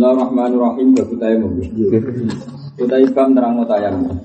[0.00, 0.96] Bismillahirrahmanirrahim.
[0.96, 1.52] Babu tayamum
[2.80, 4.16] Utai bam terang tayamum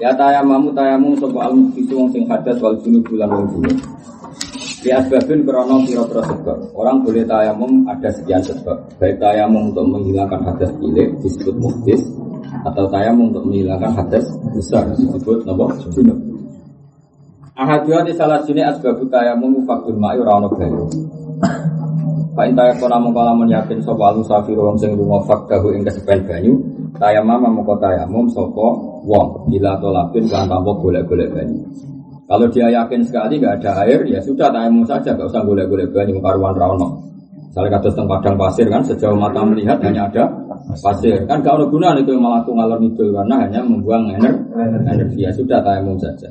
[0.00, 3.68] Ya tayamamu tayamum Sopo al mukhisu wong sing hadas wal junu bulan wong junu
[4.80, 6.72] Di asbabin krono piro-piro sebab.
[6.72, 8.96] Orang boleh tayamum ada sekian sebab.
[8.96, 12.00] Baik tayamum untuk menghilangkan hadas cilik Disebut mukhis
[12.64, 14.24] Atau tayamum untuk menghilangkan hadas
[14.56, 16.16] besar Disebut nopo junub
[17.60, 20.88] Ahadiyah di salah sini asbabu tayamum Faktul ma'i rano bayu
[22.36, 26.52] Pak intaya kona mengkala yakin sopo alu safiru wong sing lunga fakdahu ing kesepen banyu
[27.00, 31.64] tayamam mengko tayamum sopo wong bila tolapin kan tanpa golek-golek banyu.
[32.28, 36.20] Kalau dia yakin sekali nggak ada air, ya sudah tayamum saja, nggak usah golek-golek banyu
[36.20, 37.00] karuan rano.
[37.48, 40.28] Misalnya kata tentang padang pasir kan sejauh mata melihat hanya ada
[40.76, 44.44] pasir kan gak ada guna itu melaku ngalor ngidul karena hanya membuang energi,
[44.84, 46.28] energi ya sudah tayamum saja.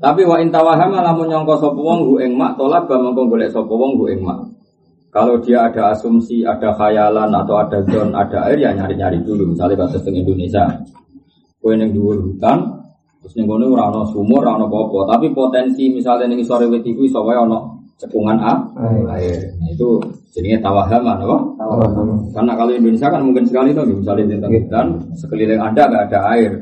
[0.00, 3.68] Tapi wa intawahama lamun nyongko sapa wong hu ing mak tolak ba mengko golek sapa
[3.68, 4.57] wong hu ing mak.
[5.18, 9.50] Kalau dia ada asumsi, ada khayalan atau ada zon, ada air ya nyari-nyari dulu.
[9.50, 10.62] Misalnya kasus di Indonesia,
[11.58, 12.62] kue yang di hutan,
[13.18, 14.78] terus ning kono ora ana sumur, ana apa
[15.10, 17.58] tapi potensi misalnya ning sore wit iku iso ana
[17.98, 18.54] cekungan A,
[19.18, 19.42] air.
[19.58, 19.98] Nah, itu
[20.30, 21.38] jadinya tawahama, apa?
[22.30, 24.86] Karena kalau Indonesia kan mungkin sekali tuh, misalnya tentang hutan,
[25.18, 26.54] sekeliling Anda nggak ada air,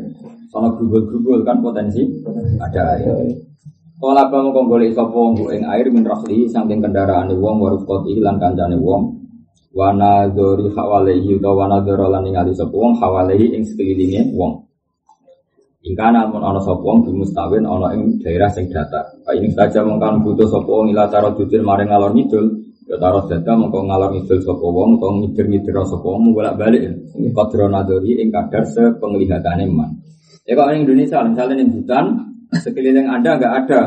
[0.48, 2.08] sono grubul-grubul kan potensi
[2.56, 3.36] ada air.
[3.96, 8.20] Kala ba mongko golek sapa wong ing air min rahli saking kendaraane wong wa rufqati
[8.20, 9.24] lan kancane wong.
[9.72, 14.68] Wa nadzuri hawalihi wa nadzura lan ningali sapa wong hawalihi ing sekelilinge wong.
[15.80, 19.16] Ingkana mun ana sapa wong mustawin ana ing daerah sing datar.
[19.32, 22.46] Ini saja mongkan butuh sapa wong ila cara jujur maring ngalor ngidul.
[22.92, 26.84] Ya taruh data mongko ngalor ngidul sapa wong utawa ngidir-ngidir sapa wong bolak-balik.
[27.16, 30.04] Ini qadra nadzuri ing kadar sepenglihatane man.
[30.44, 33.80] Ya kalau Indonesia misalnya ning hutan sekeliling Anda nggak ada.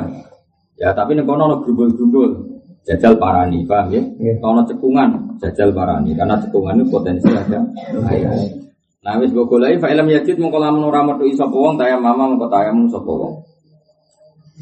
[0.79, 2.27] Ya tapi nih kono grumbul-grumbul
[2.88, 4.01] jajal parani, paham ya?
[4.39, 7.59] Kono cekungan jajal parani karena cekungan itu potensi ada
[8.07, 8.31] air.
[8.99, 12.35] Nah wis mbok goleki fa ilm yajid mongko lamun ora metu iso wong taya mama
[12.35, 12.47] mongko
[12.91, 13.33] sapa wong.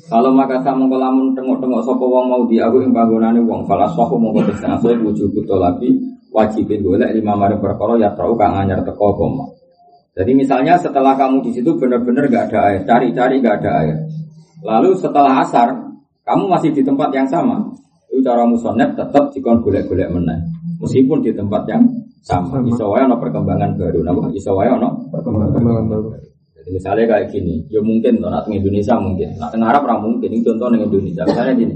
[0.10, 3.90] Kalau maka sa mongko lamun tengok-tengok sapa wong mau di aku ing panggonane wong fala
[3.94, 5.94] sahu mongko tesna wujud tolabi
[6.34, 9.57] wajibin golek lima mari perkara ya tau kang anyar teko apa
[10.18, 13.96] jadi misalnya setelah kamu di situ benar-benar gak ada air, cari-cari gak ada air.
[14.66, 15.70] Lalu setelah asar,
[16.26, 17.62] kamu masih di tempat yang sama.
[18.10, 20.42] Itu cara musonep tetap dikon golek-golek meneh.
[20.82, 21.86] Meskipun di tempat yang
[22.26, 22.66] sama.
[22.66, 24.02] Isowaya no perkembangan baru.
[24.02, 26.10] Nama isowaya no perkembangan baru.
[26.58, 30.28] Jadi misalnya kayak gini, ya mungkin tuh, nak Indonesia mungkin, nak tengah Arab mungkin.
[30.34, 31.24] Ini contoh dengan Indonesia.
[31.30, 31.76] Misalnya gini,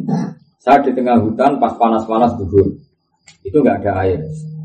[0.58, 2.74] saya di tengah hutan pas panas-panas gugur,
[3.46, 4.20] itu nggak ada air.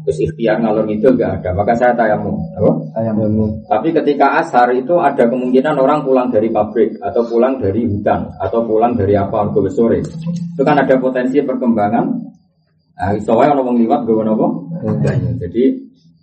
[0.06, 2.38] Terus ikhtiar ngalor itu nggak ada, maka saya tayamum.
[2.54, 2.70] Apa?
[2.94, 3.66] Tayamum.
[3.66, 8.62] Tapi ketika asar itu ada kemungkinan orang pulang dari pabrik atau pulang dari hutan atau
[8.62, 9.98] pulang dari apa ke sore.
[10.54, 12.04] Itu kan ada potensi perkembangan.
[12.96, 14.70] Nah, soalnya orang liwat gue nopo.
[15.42, 15.64] Jadi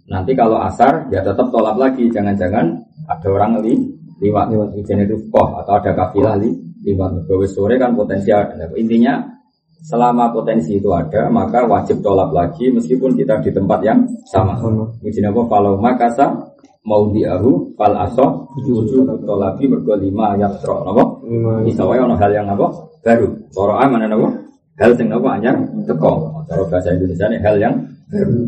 [0.08, 3.84] nanti kalau asar ya tetap tolak lagi, jangan-jangan ada orang li
[4.24, 6.56] liwat liwat jenis atau ada kafilah li
[6.88, 8.64] liwat ke sore kan potensi ada.
[8.80, 9.28] Intinya
[9.84, 14.00] Selama potensi itu ada, maka wajib tolak lagi meskipun kita di tempat yang
[14.32, 14.56] sama.
[15.04, 15.42] Mungkin apa?
[15.52, 16.32] Kalau makasa
[16.88, 21.20] mau diahu fal asoh tujuh tolabi mergo lima ayat trok nabo.
[21.68, 22.68] Isawai ono hal yang apa?
[23.04, 23.28] Baru.
[23.52, 24.32] Toro mana nabo?
[24.80, 26.32] Hal yang nabo anyar teko.
[26.48, 27.76] Cara bahasa Indonesia ini hal yang
[28.08, 28.40] baru.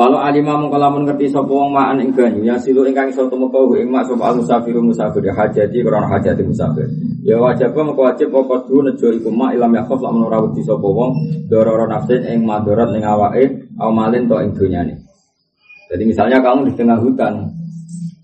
[0.00, 4.08] Kalau alimah mengkalamun ngerti sapa wong ma'an ing ya silu ingkang iso tumeka ing mak
[4.08, 4.72] sapa musafir
[5.20, 6.88] ya hajati krana hajati musafir.
[7.20, 10.88] Ya wajib mengko wajib apa du nejo iku mak ilam yakhaf lamun ora wedi sapa
[10.88, 14.96] wong dororo nafsin ing madarat ning awake au malin to ing donyane.
[15.92, 17.52] Jadi misalnya kamu di tengah hutan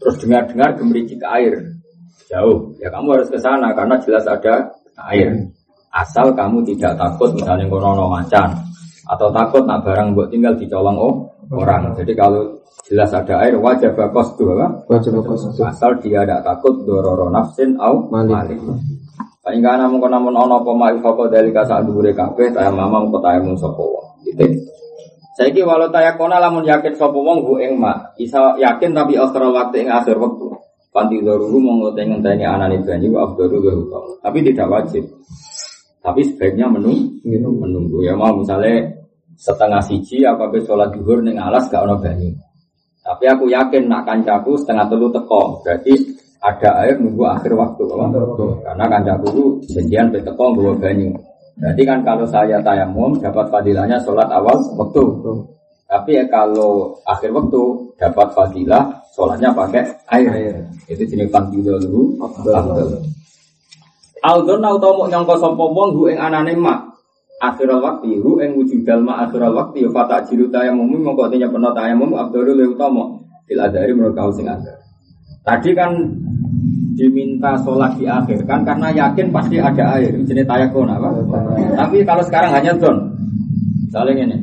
[0.01, 1.77] terus dengar-dengar gemericik air
[2.33, 4.73] jauh, ya kamu harus ke sana karena jelas ada
[5.13, 5.53] air.
[5.93, 8.65] Asal kamu tidak takut misalnya kono macan
[9.13, 11.95] atau takut nak barang buat tinggal dicolong oh orang.
[11.95, 14.87] Jadi kalau jelas ada air wajib bakos tuh apa?
[14.91, 18.59] Wajib bakos Asal dia tidak takut dororo nafsin au malik.
[19.47, 24.43] Paling namun namun ono poma ifako dari kasar dure kafe tayang mama mau sopo Gitu.
[25.39, 29.39] Saya kira walau tayakona lamun yakin sopo wong bu eng mak isa yakin tapi akhir
[29.39, 30.51] waktu ing akhir waktu.
[30.91, 33.29] Panti doruhu mau anak itu aja wa
[34.25, 35.05] Tapi tidak wajib.
[36.01, 37.21] Tapi sebaiknya menunggu,
[37.61, 38.96] menunggu ya mau misalnya
[39.37, 42.33] setengah siji apa sholat duhur neng alas gak ono banyu.
[43.07, 45.95] Tapi aku yakin nak kancaku setengah telu teko, berarti
[46.43, 47.87] ada air nunggu akhir waktu.
[48.67, 49.45] Karena kancaku itu
[49.79, 51.15] janjian pe teko nunggu banyu.
[51.57, 55.05] Berarti kan kalau saya tayamum dapat fadilahnya sholat awal waktu.
[55.87, 57.63] Tapi ya kalau akhir waktu
[57.95, 60.67] dapat fadilah sholatnya pakai air.
[60.91, 62.19] Itu jenis fadilah dulu.
[64.27, 66.96] Aldon tau mau nyangka sapa wong ing anane mak
[67.37, 71.69] akhiral waktu hu ing wujudal ma akhiral waktu ya fata jiru tayamum mongko tenya peno
[71.77, 73.13] tayamum abdul le utama
[73.45, 74.73] fil adari menurut kau sing ada.
[75.47, 75.93] Tadi kan
[76.97, 81.13] diminta sholat di akhir kan karena yakin pasti ada air jenis tayakun apa?
[81.77, 82.97] Tapi kalau sekarang hanya don
[83.93, 84.37] saling ini.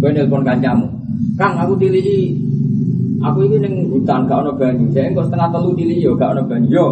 [0.00, 0.88] Gue nelpon kancamu.
[1.36, 2.34] Kang aku dilihi
[3.20, 4.88] aku ini neng hutan gak ono banyu.
[4.90, 6.68] Saya enggak setengah telu dilihi yo gak ono banyu.
[6.72, 6.86] Yo.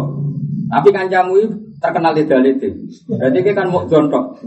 [0.69, 2.69] Tapi kancamu itu terkenal di dalil itu.
[3.07, 4.43] Berarti kan mau jontok.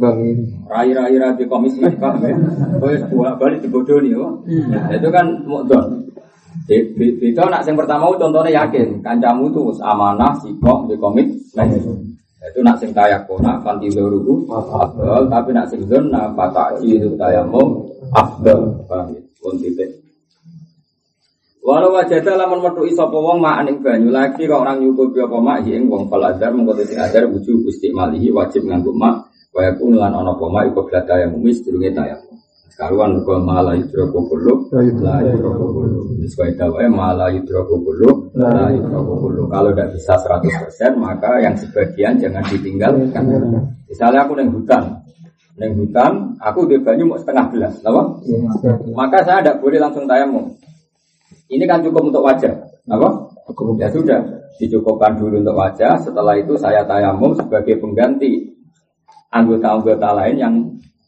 [0.69, 4.17] Rai rai rai di komis kan, kau dua balik di bodoh nih,
[4.97, 6.05] itu kan mau don.
[6.69, 11.27] Itu nak yang pertama contohnya yakin, kancamu itu amanah, sikok, di komit,
[12.43, 17.89] itu nak sing kaya kona, fanti doruhu, abdul, tapi nak sing zona, pataki itu tayamu,
[18.15, 19.21] abdul, paham ya.
[21.63, 25.63] Walau wajah lamun metu sapa wong mak ing banyu lagi kok orang nyukupi apa mak
[25.63, 30.11] ing wong faladar mengko sing adar wujud gusti malihi wajib nganggo mak kaya kun lan
[30.11, 32.19] ana apa mak iku blada yang mumis durunge tayang.
[32.73, 36.01] Sekaruan kok malah yudroko kulo, la yudroko kulo.
[36.19, 39.47] Wis kaya dawae malah yudroko kulo, la yudroko kulo.
[39.47, 43.23] Kalau tidak bisa 100% maka yang sebagian jangan ditinggalkan.
[43.87, 44.99] Misalnya aku neng hutan,
[45.61, 48.03] neng hutan, aku di banyu mau setengah gelas, apa?
[48.97, 50.57] Maka saya tidak boleh langsung tayamum.
[51.49, 52.55] Ini kan cukup untuk wajah,
[52.87, 53.09] apa?
[53.79, 54.21] Ya sudah,
[54.57, 55.99] dicukupkan dulu untuk wajah.
[56.01, 58.53] Setelah itu saya tayamum sebagai pengganti
[59.33, 60.55] anggota-anggota lain yang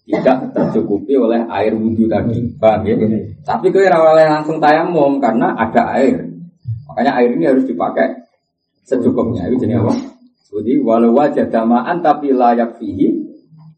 [0.04, 2.96] tidak tercukupi oleh air wudhu tadi, paham ya?
[3.40, 6.28] Tapi kau oleh langsung tayamum karena ada air.
[6.90, 8.12] Makanya air ini harus dipakai
[8.84, 9.48] secukupnya.
[9.48, 9.92] Itu jenis apa?
[10.54, 13.10] Jadi walau wajah damaan tapi layak fihi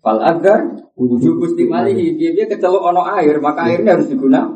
[0.05, 4.56] fal agar wujud gusti malihi dia dia kecelok ono air maka airnya harus digunakan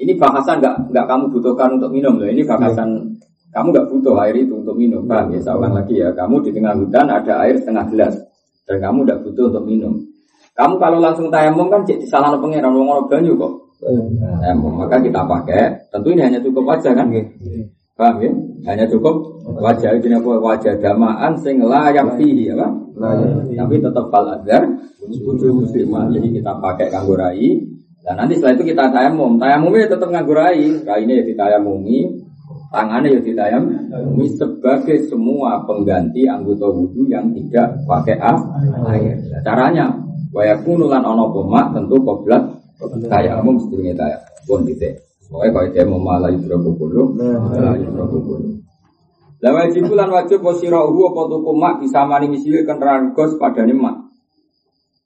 [0.00, 2.28] Ini bahasan nggak nggak kamu butuhkan untuk minum loh.
[2.28, 3.60] Ini bahasan ya.
[3.60, 5.04] kamu nggak butuh air itu untuk minum.
[5.04, 5.40] Paham ya?
[5.44, 6.08] Saya ulang lagi ya.
[6.16, 8.14] Kamu di tengah hutan ada air setengah gelas
[8.64, 9.94] dan kamu nggak butuh untuk minum.
[10.54, 13.52] Kamu kalau langsung tayamum kan jadi salah pengiran ngomong banyu kok.
[14.40, 15.76] Tayamum maka kita pakai.
[15.92, 17.06] Tentu ini hanya cukup wajah kan.
[17.94, 18.32] Paham ya?
[18.64, 22.58] Hanya cukup wajah ini apa wajah damaan sing layak fihi ya
[23.54, 24.66] Tapi tetap fal azhar
[25.04, 26.08] wujud muslimah.
[26.10, 27.60] Jadi kita pakai kanggo rai
[28.04, 29.40] dan nanti setelah itu kita tayamum.
[29.40, 30.76] Tayamumnya tetap nganggur rai.
[30.84, 32.20] Rainya ya ditayamumi,
[32.68, 39.16] tangannya ya ditayamumi sebagai semua pengganti anggota wudhu yang tidak pakai air.
[39.40, 39.88] Caranya,
[40.36, 42.44] wayakunu lan ono koma tentu koblat
[43.08, 44.28] tayamum sedurunge tayamum.
[44.44, 45.00] Pun titik.
[45.32, 48.48] Pokoknya kalau dia mau malah yudroku bulu, malah yudroku bulu.
[49.40, 54.13] Lah wajib lan wajib posirahu apa tuku mak bisa mani misili kendaraan gos pada mak.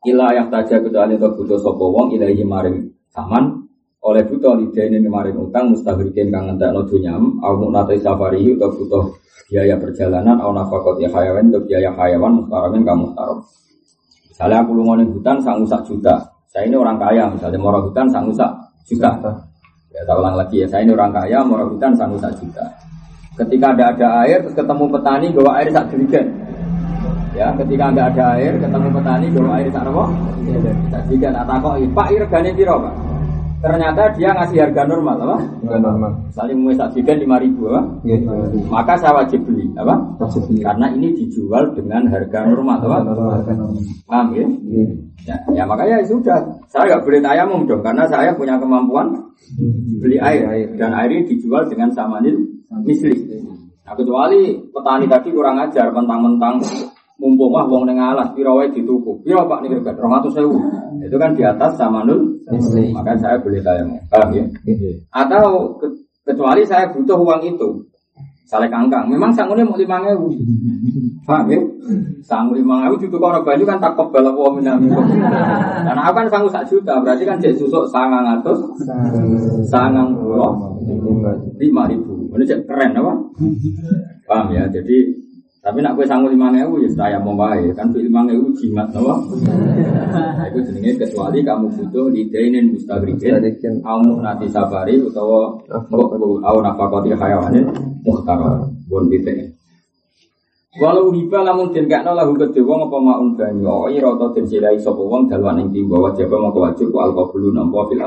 [0.09, 2.77] Ila yang taja kecuali untuk butuh sopo wong ilahi maring
[3.13, 3.69] saman.
[3.99, 8.71] Oleh butuh lidah ini kemarin utang mustahikin kang ngentek no dunyam au munate safari atau
[8.71, 9.05] butuh
[9.51, 13.39] biaya perjalanan au nafakot ya hayawan untuk biaya hayawan mustaramin kamu mustarom
[14.31, 16.15] misalnya aku lungo hutan sang sak juta.
[16.47, 18.55] Saya ini orang kaya misalnya mau hutan sang sak
[18.87, 19.11] juta.
[19.91, 20.67] Ya tak ulang lagi ya.
[20.71, 22.65] Saya ini orang kaya mau hutan sang sak juta.
[23.35, 26.27] Ketika ada ada air terus ketemu petani bawa air sak jerigen
[27.37, 30.05] Ya, ketika nggak ada air, ketemu petani, bawa air tak apa?
[31.13, 32.95] Jika tak takok, Pak, regane piro, Pak?
[33.59, 35.37] Ternyata dia ngasih harga normal, apa?
[35.67, 36.13] Harga normal.
[36.31, 37.83] Misalnya mau sajikan lima ribu, apa?
[38.07, 38.17] Ya,
[38.71, 39.99] Maka saya wajib beli, apa?
[40.23, 40.63] Wajib beli.
[40.63, 42.97] Karena ini dijual dengan harga normal, apa?
[44.07, 44.47] Paham ya?
[45.27, 45.37] ya?
[45.53, 46.39] Ya, makanya ya sudah.
[46.71, 49.11] Saya nggak boleh tayamum dong, karena saya punya kemampuan
[49.99, 52.39] beli air, dan air ini dijual dengan samanil
[52.87, 53.27] misli.
[53.83, 56.61] Nah, kecuali petani tadi kurang ajar, mentang-mentang
[57.19, 59.27] mumpung wah wong neng alas piro wae dituku.
[59.27, 61.03] Piro Pak niku kan 200.000.
[61.03, 62.39] Itu kan di atas sama nul.
[62.95, 63.91] Maka saya boleh tayang.
[64.07, 64.45] Paham ya?
[64.65, 65.03] Iya.
[65.11, 65.87] Atau ke,
[66.23, 67.69] kecuali saya butuh uang itu.
[68.49, 69.11] Saleh kangkang.
[69.11, 70.33] Memang sangune mau lima ewu.
[71.27, 71.61] Paham ya?
[72.25, 74.89] Sangu lima ewu juga kalau banyu kan tak kebal apa minami.
[74.89, 76.97] Karena aku kan sanggup sak juta.
[77.03, 78.63] Berarti kan jadi susuk sangang atus.
[79.69, 80.55] Sangang pulau.
[81.59, 82.31] Lima ribu.
[82.39, 83.13] Ini keren apa?
[84.25, 84.65] Paham ya?
[84.71, 85.18] Jadi
[85.69, 88.89] tapi nak gue sanggup lima ewu ya saya mau baik kan tuh lima ewu jimat
[88.97, 89.21] loh.
[90.09, 95.61] Nah, itu jenenge kecuali kamu butuh lidainin mustagrikin, kamu nanti sabari atau
[96.41, 97.69] au nafakoti hayawanin
[98.01, 98.41] muhtar
[98.89, 99.53] bon bite.
[100.81, 103.93] Walau riba lamun den gak lahu kedhe wong apa maun banyu?
[103.93, 107.85] Ira ta den silai sapa wong dalwan ing timba wajib mongko wajib ku alqabulu nampa
[107.93, 108.01] fil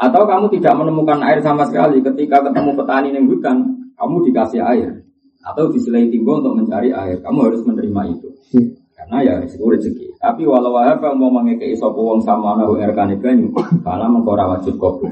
[0.00, 3.68] Atau kamu tidak menemukan air sama sekali ketika ketemu petani ning hutan,
[4.00, 4.99] kamu dikasih air
[5.40, 7.18] atau disilai timbo untuk mencari air.
[7.24, 8.28] Kamu harus menerima itu.
[8.52, 8.68] Hmm.
[9.00, 10.20] Karena ya itu rezeki.
[10.20, 13.48] Tapi walau apa mau mengekei sopo wong sama nahu erkane banyu,
[13.80, 15.08] karena mengkora wajib kopi.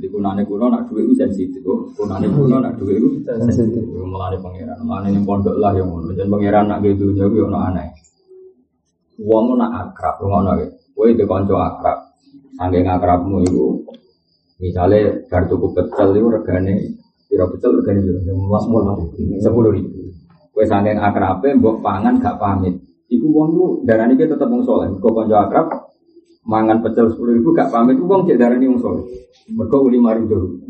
[0.00, 1.60] Jadi kunane kuno nak duit itu sensitif.
[1.92, 3.84] Kunane kuno nak duit itu sensitif.
[3.84, 6.00] Mulane pangeran, mulane yang pondok lah yang mau.
[6.08, 7.92] Jangan pangeran nak gitu jauh yang aneh.
[9.20, 10.68] Wong nak akrab, ngono ya.
[10.96, 11.98] Kowe itu kanca akrab.
[12.56, 13.84] Saking akrabmu itu
[14.56, 16.74] misalnya bar tuku pecel itu regane
[17.32, 18.20] pira pecel regane pira?
[19.40, 20.12] Sepuluh ribu.
[20.52, 22.76] Kowe saking akrabe mbok pangan gak pamit.
[23.08, 24.92] Iku wong lu darani ki tetep wong saleh.
[25.00, 25.66] Kok kanca akrab
[26.44, 29.04] mangan pecel sepuluh ribu gak pamit wong cek darani wong saleh.
[29.48, 30.60] Mergo lima ribu.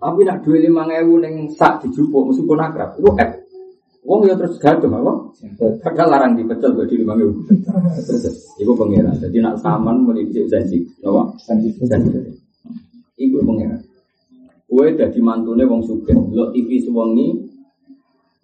[0.00, 3.30] Tapi nak lima ewu neng sak dijupuk meskipun akrab, itu F.
[4.02, 5.12] Wong ya terus gaduh apa?
[5.78, 7.36] Padahal larang dipecel kok di lima ewu.
[8.58, 9.14] Iku pengiran.
[9.20, 11.36] Jadi nak saman mulai bisa sensi, apa?
[11.38, 11.70] Sensi.
[13.20, 13.91] Iku pengiran.
[14.72, 16.16] Kue jadi mantune wong sugih.
[16.32, 17.28] Lo TV sewengi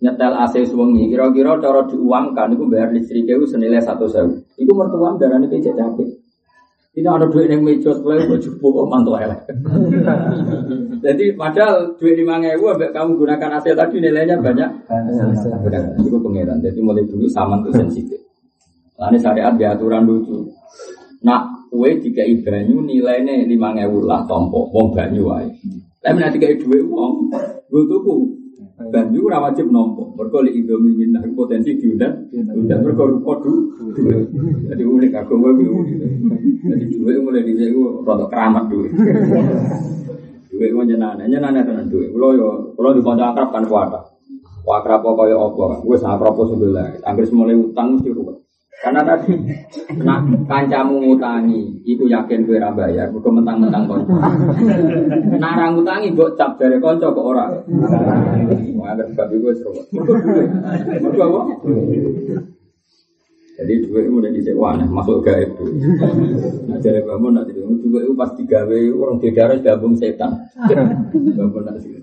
[0.05, 1.09] nyetel AC sewengi.
[1.09, 4.37] Kira-kira cara diuangkan itu bayar listrik itu senilai satu sewu.
[4.61, 6.21] Iku mertuam darahnya kayak capek.
[6.99, 9.41] Ini ada duit yang meja sebelah itu cukup kok mantu elek.
[11.05, 14.71] Jadi padahal duit lima ribu ambek kamu gunakan AC tadi nilainya banyak.
[15.65, 16.59] Benar, itu pengiran.
[16.61, 18.19] Jadi mulai dulu sama tuh sensitif.
[18.99, 20.45] Lalu syariat di aturan lucu.
[21.25, 25.31] Nak kue tiga banyu nilainya lima ribu lah tompo, wong banyu.
[25.99, 27.35] Tapi nanti kayak duit uang,
[27.69, 28.15] gue tuku
[28.79, 30.15] banyu ora wajib nompo.
[30.15, 33.75] Mergo li indomie minah potensi diundang, undang mergo rupa du.
[34.71, 35.99] Jadi unik agama kuwi unik.
[36.63, 37.75] Jadi duit mulai di sini
[38.07, 38.93] rada keramat duit.
[40.49, 42.15] Duit mau nyenane, nyenane tenan duit.
[42.15, 43.91] Kulo yo, kulo di kanca akrab kan kuat.
[44.69, 45.83] Akrab apa kaya apa?
[45.83, 46.95] Wis akrab sebelah.
[47.03, 48.48] Anggere mulai utang mesti ruwet.
[48.79, 49.35] Karena tadi
[50.07, 54.15] nak kancamu ngutangi, iku yakin kowe ora bayar, mergo mentang-mentang kanca.
[55.35, 57.59] Ora ngutangi mbok cap dari kanca kok ora.
[58.79, 59.87] Wah, sebab iku wis ruwet.
[61.03, 61.41] Mergo apa?
[63.59, 65.67] Jadi duit itu mulai dicek wah, masuk gaib tuh.
[66.71, 70.47] Nah, jadi bangun nanti itu duit itu pas digawe orang di daerah gabung setan.
[71.11, 71.99] Bangun nanti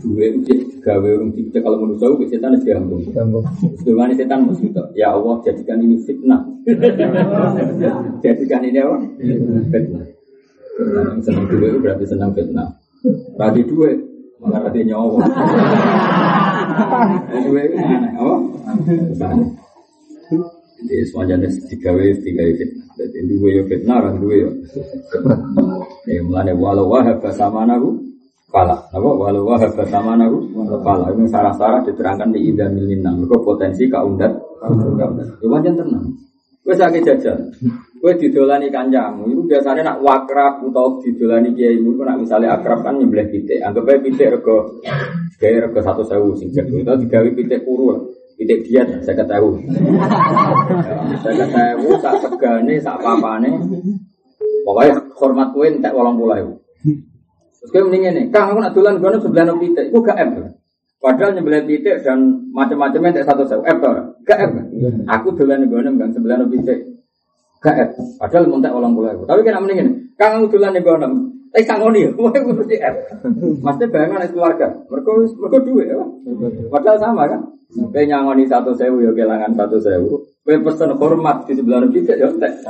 [0.00, 3.02] duit itu digawe orang di kalau manusia itu setan itu gabung.
[3.82, 4.82] Dengan setan mesti itu.
[4.94, 6.40] Ya Allah jadikan ini fitnah.
[8.22, 8.96] jadikan ini apa?
[9.72, 10.04] Fitnah.
[10.76, 12.68] Yang senang duit itu berarti senang fitnah.
[13.34, 13.98] Rati duit
[14.38, 15.18] malah rati nyawa.
[17.50, 18.36] Duit itu aneh, apa?
[20.86, 22.86] Jadi semuanya tiga w tiga w fitnah.
[22.96, 24.50] Jadi dua yo fitnah, orang dua yo.
[26.06, 28.05] Ya mulane walau wahab bersama nahu
[28.50, 28.76] pala.
[28.94, 30.46] Apa walau wahab bersama nahu
[30.82, 31.10] pala.
[31.12, 33.12] Ini sarah-sarah diterangkan di ida milina.
[33.14, 34.32] Mereka potensi kaundat.
[35.42, 36.06] Ya wajan tenang.
[36.66, 37.38] Gue sakit jajan.
[38.02, 39.30] Gue didolani kancamu.
[39.30, 43.62] Itu biasanya nak wakrab atau didolani kiai itu nak misalnya akrab kan nyembelih pitik.
[43.62, 44.82] Anggap aja pitik rego
[45.38, 46.74] gaya rego satu sewu jago.
[46.74, 48.02] Itu digawe pitik kuru lah.
[48.34, 49.62] Pitik diet saya ketahui.
[51.22, 53.50] Saya ketahui sak segane sak papane.
[54.66, 56.65] Pokoknya hormat kue entek walang pulau.
[57.60, 60.30] Terus gue mendingin nih, kang aku nak dolan gue sebelah pitik, gue gak em.
[60.96, 63.92] Padahal nyembelih pitik dan macam-macamnya entek satu sewu, em tau
[64.28, 64.50] Gak em.
[65.08, 66.78] Aku dolan gue kan sebelah pitik.
[67.64, 67.88] Gak em.
[68.20, 69.24] Padahal mau walang pulau.
[69.24, 70.96] Tapi kena mendingin, kang aku dolan gue
[71.56, 72.28] Eh sangoni ya, mau
[72.60, 72.96] mesti F.
[73.64, 74.68] Maksudnya bayangan keluarga.
[74.92, 75.10] Mereka
[75.40, 75.96] mereka duit ya.
[76.68, 77.40] Padahal sama kan.
[77.96, 80.20] Kayak nyangoni satu sewu ya kehilangan satu sewu.
[80.44, 82.60] Kayak pesen hormat di sebelah kita ya entek.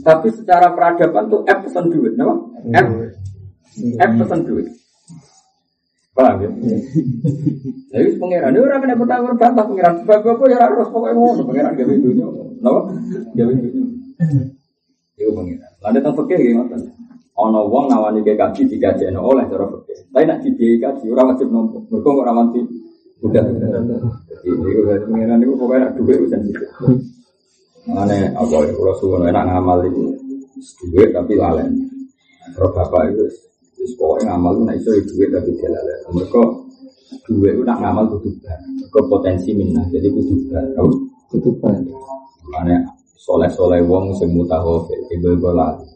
[0.00, 2.32] Tapi secara peradaban tuh F pesen duit, nama?
[2.72, 2.88] F
[3.76, 4.66] F pesen duit.
[6.18, 6.50] Paham ya?
[7.94, 9.94] Jadi pangeran ini orang kena bantah pangeran.
[10.02, 12.26] Sebab apa ya harus pokoknya ngono pangeran gawe dunia.
[12.58, 12.80] Napa?
[13.38, 13.86] Gawe dunia.
[15.14, 15.70] Itu pangeran.
[15.78, 16.74] Lalu tentang fakir gimana?
[17.38, 19.94] Ono wong nawani ke kaji dikaji oleh cara fakir.
[20.10, 21.86] Tapi nak dibiayai kaji orang wajib nompo.
[21.86, 22.60] Mereka nggak ramanti.
[23.22, 23.42] Udah.
[23.46, 26.54] Jadi itu dari pangeran itu pokoknya nak duit ujian sih.
[27.86, 28.74] Mana apa ya?
[29.30, 30.02] Enak ngamal itu
[30.90, 31.78] duit tapi lalen.
[32.58, 33.22] Kalau bapak itu
[33.78, 35.98] Terus pokoknya ngamal itu nak iso duit tapi dia lalen.
[36.10, 36.40] Mereka
[37.30, 38.58] duit itu nak ngamal kudu bar.
[38.58, 39.86] Mereka potensi minah.
[39.94, 40.66] Jadi kudu bar.
[40.74, 40.90] Kau
[41.30, 41.78] kudu bar.
[42.50, 42.82] Mana
[43.14, 45.86] soleh-soleh wong sing mutahofil ibu-ibu lali.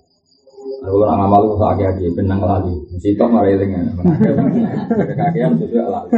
[0.83, 2.75] Aku nak ngamal itu sakit lagi, benang lali.
[2.99, 3.87] Sitok marai dengan
[5.15, 6.11] kakian sesuai lali.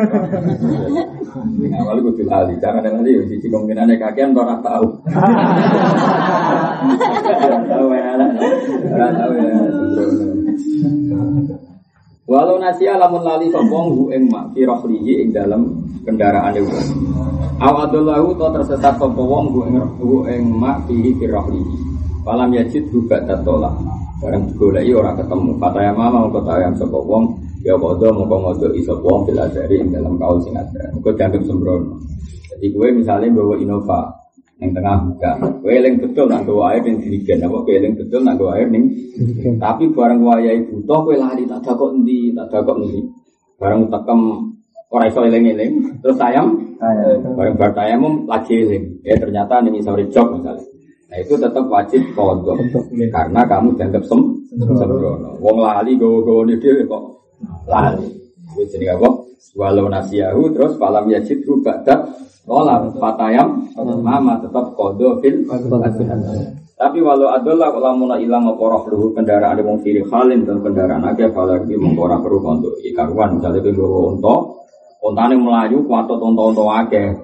[1.68, 2.54] Ngamal itu lali.
[2.60, 4.88] Jangan ada lali, di kemungkinan kakian orang tahu.
[7.64, 8.12] Tahu ya,
[9.16, 10.43] tahu ya.
[12.24, 15.68] Walau nasi alamun lali sopong hu ing mak fi rohlihi ing dalam
[16.08, 16.72] kendaraan itu.
[17.60, 21.76] Awadullahu to tersesat sopong wong hu ing hu ing mak fi fi rohlihi.
[22.24, 23.76] Malam yajid hu badat tolak.
[24.24, 25.60] Barang digoleki ora ketemu.
[25.60, 27.24] Fataya mama mau kota yang sopong wong
[27.60, 30.88] ya kodo mau komodo iso wong dari ing dalam kaul sing ada.
[31.04, 32.00] Kau jangan sembrono.
[32.56, 34.23] Jadi gue misalnya bawa Innova
[34.64, 34.96] yang tengah.
[35.60, 38.88] Kue eling betul nak air ning dirigen apa eling betul nak air ning.
[39.60, 43.04] Tapi barang wayahe butuh kue lali tak dakok endi, tak dakok endi.
[43.60, 44.20] Barang tekem
[44.88, 46.54] ora iso eling-eling, terus sayang
[47.36, 49.04] barang bar tayamum lagi eling.
[49.04, 50.64] Ya ternyata ning isore jok misalnya.
[51.12, 52.58] Nah itu tetap wajib kodok
[53.12, 54.20] karena kamu dianggap sem
[54.56, 55.36] sembrono.
[55.38, 57.02] Wong lali gowo-gowo ini dia kok
[57.68, 58.23] lali.
[58.56, 59.08] Jadi apa?
[59.54, 62.10] Walau nasiyahu terus falam yajid rubada
[62.44, 63.70] kolam patayam
[64.02, 65.46] mama tetap kodo fil
[66.74, 71.78] tapi walau adalah muna ilang apa roh kendaraan wong kiri halin dan kendaraan agak apalagi
[71.78, 73.38] mengkora perlu untuk ikaruan.
[73.38, 74.34] Misalnya gue unta
[74.98, 77.14] ontane melayu kuatot unta-unta akeh.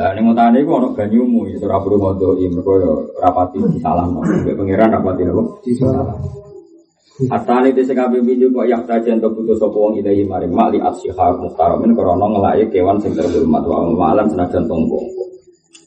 [0.00, 4.18] Lah ning ontane iku ana banyumu ya ora perlu ngondo iki mergo ya rapati salam
[4.24, 5.42] nek pangeran rapati apa?
[5.76, 6.18] Salam
[7.14, 10.82] Atane dese kabeh video kok yak saja untuk putus sapa wong ilahi maring mak li
[10.82, 14.98] asyiha muhtaramin krana ngelake kewan sing terhormat wa malam senajan tonggo.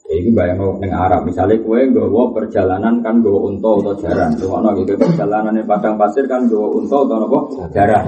[0.07, 4.31] Ya iki bayang ning Arab misalnya kue nggawa perjalanan kan nggawa unta atau jaran.
[4.39, 7.39] Ono gitu perjalanan di padang pasir kan nggawa unta atau apa?
[7.75, 8.03] Jaran.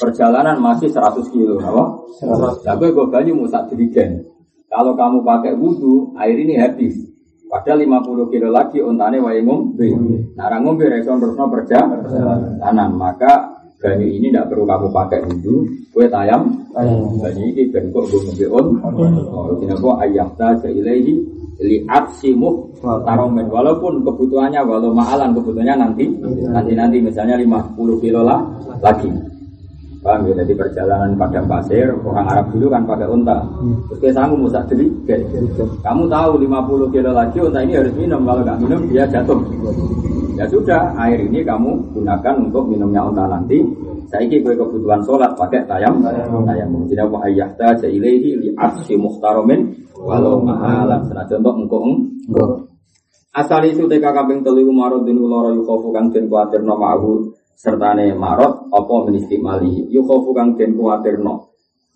[0.00, 1.84] Perjalanan masih 100 kilo, apa?
[2.24, 2.64] 100.
[2.64, 4.24] Lah kowe nggo banyu musak dirigen.
[4.72, 7.11] Kalau kamu pakai wudhu, air ini habis.
[7.52, 9.84] Padahal 50 kilo lagi untane wae ngombe.
[10.40, 12.90] Nah, ngombe reson terusno perjalanan.
[12.96, 16.48] Maka banyu ini tidak perlu kamu pakai wudhu, kue tayam.
[16.72, 18.66] Banyu ini ben kok ngombe on.
[18.88, 21.12] Oh, kenapa ayat saja ilahi
[21.60, 26.08] li aksimu taromen walaupun kebutuhannya walau mahalan kebutuhannya nanti
[26.50, 28.40] nanti nanti misalnya 50 kilo lah
[28.80, 29.06] lagi
[30.02, 33.38] Paham ya, jadi perjalanan padang pasir, orang Arab dulu kan pakai unta.
[33.86, 34.90] Terus kayak sanggup musa jadi,
[35.78, 39.38] kamu tahu 50 kilo lagi unta ini harus minum, kalau nggak minum dia jatuh.
[40.34, 43.62] Ya sudah, air ini kamu gunakan untuk minumnya unta nanti.
[44.10, 46.68] Saya ini kebutuhan sholat pakai tayam, tayam.
[46.90, 47.16] Jadi apa?
[47.30, 49.70] Ayah ta ilaihi li arsi muhtaromin
[50.02, 50.98] walau mahalan.
[51.06, 51.82] Senajan untuk engkau
[53.32, 58.12] Asal itu TK kaping telu marot din ulara yukhofu kang den kuatir no ma'hu sertane
[58.16, 61.52] marot apa ministik mali yukhofu kang den kuatir no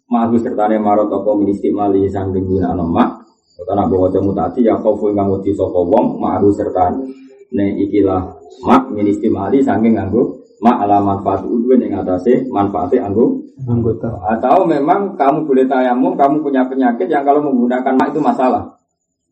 [0.08, 4.68] ma'hu sertane marot apa ministik mali sangking guna no mak Kata nak bawa jamu tadi
[4.68, 7.08] ya khofu kang wedi sapa wong ma'hu sertane.
[7.56, 8.20] Ne ikilah
[8.68, 14.12] mak ministik mali sangking nganggo mak ala manfaat udwin yang atasnya manfaatnya anggo anggota.
[14.28, 18.76] Atau memang kamu boleh tayamum kamu punya penyakit yang kalau menggunakan mak itu masalah?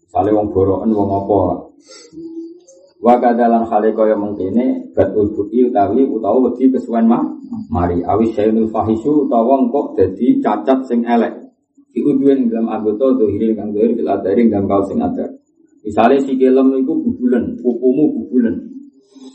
[0.09, 1.41] Sale wong boroken wong apa.
[3.05, 7.21] Wa kadalan khale kaya mengkene bat ulbuki utawi utawa wedi kesuwen mah
[7.69, 11.37] mari awi sayyidul fahisu utawa engko dadi cacat sing elek.
[11.93, 15.29] Di uduen dalam anggota dohiri kang dohiri fil adari dalam kau sing adar.
[15.85, 18.57] Misalnya si kelem itu bubulen, pupumu bubulen.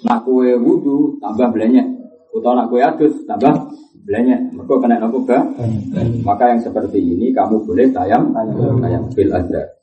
[0.02, 1.86] Nak kue wudu tambah belanya,
[2.34, 3.54] utawa nak kue adus tambah
[4.02, 4.50] belanya.
[4.50, 5.22] Mereka kena nopo
[6.26, 8.34] Maka yang seperti ini kamu boleh tayam
[8.82, 9.79] tayam fil adar.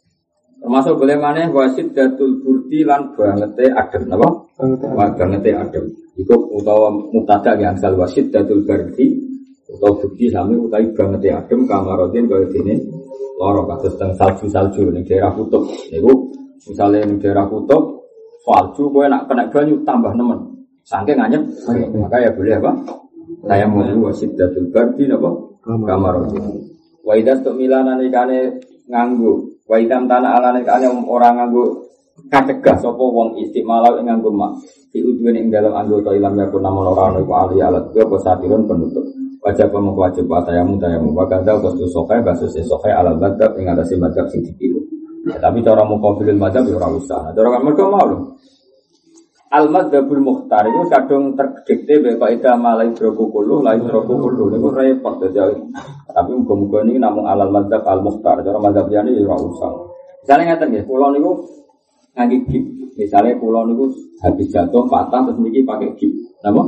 [0.67, 4.51] Termasuk boleh mana wasit datul burdi lan bangete adem, apa?
[5.15, 5.87] Bangete adem.
[6.19, 9.15] Iku utawa mutada yang asal wasit datul burdi
[9.71, 12.83] utawa burdi sami utai bangete adem kamarotin kaya dene
[13.39, 15.71] loro kados teng salju-salju ning daerah kutub.
[15.71, 16.35] Niku
[16.67, 18.03] misalnya ning daerah kutub
[18.43, 20.67] salju kowe nak kena banyu tambah nemen.
[20.83, 21.47] Saking anyep,
[21.95, 22.75] maka ya boleh apa?
[23.47, 25.31] Saya mau wasit datul burdi apa?
[25.63, 26.43] Kamarotin.
[27.07, 28.59] Wa idas tuk milanan ikane
[28.91, 31.91] nganggu Wa idam tanah alane kane orang nganggo
[32.31, 34.63] kacegah sapa wong istimalau ing nganggo mak.
[34.95, 37.91] Di udwen ing dalam anggota ilam yakun namun orang iku ali alat.
[37.93, 39.05] Yo apa satirun penutup.
[39.43, 40.79] Wajib apa wajib wa tayamu.
[40.79, 43.99] Tayamu wa kadza wastu sokai basus sokai alat badab ing atase
[44.33, 44.79] sing dipilu.
[45.27, 47.35] Ya, tapi cara mukabilil madhab ya ora usah.
[47.35, 48.39] Cara kan mergo mau
[49.47, 54.51] lho Al madzhabul mukhtar itu kadung terdikte kok ida malai droku kulu lain droku kulu
[54.51, 55.55] niku repot dadi
[56.11, 59.71] tapi muga-muga ini namun alal madzhab al mukhtar cara madzhab liyane ya usah.
[60.27, 61.31] Misalnya ngeten nggih kula niku
[62.19, 62.65] ngangge gip
[62.99, 63.85] misalnya kula niku
[64.19, 66.11] habis jatuh patah terus niki pakai gip
[66.43, 66.63] napa?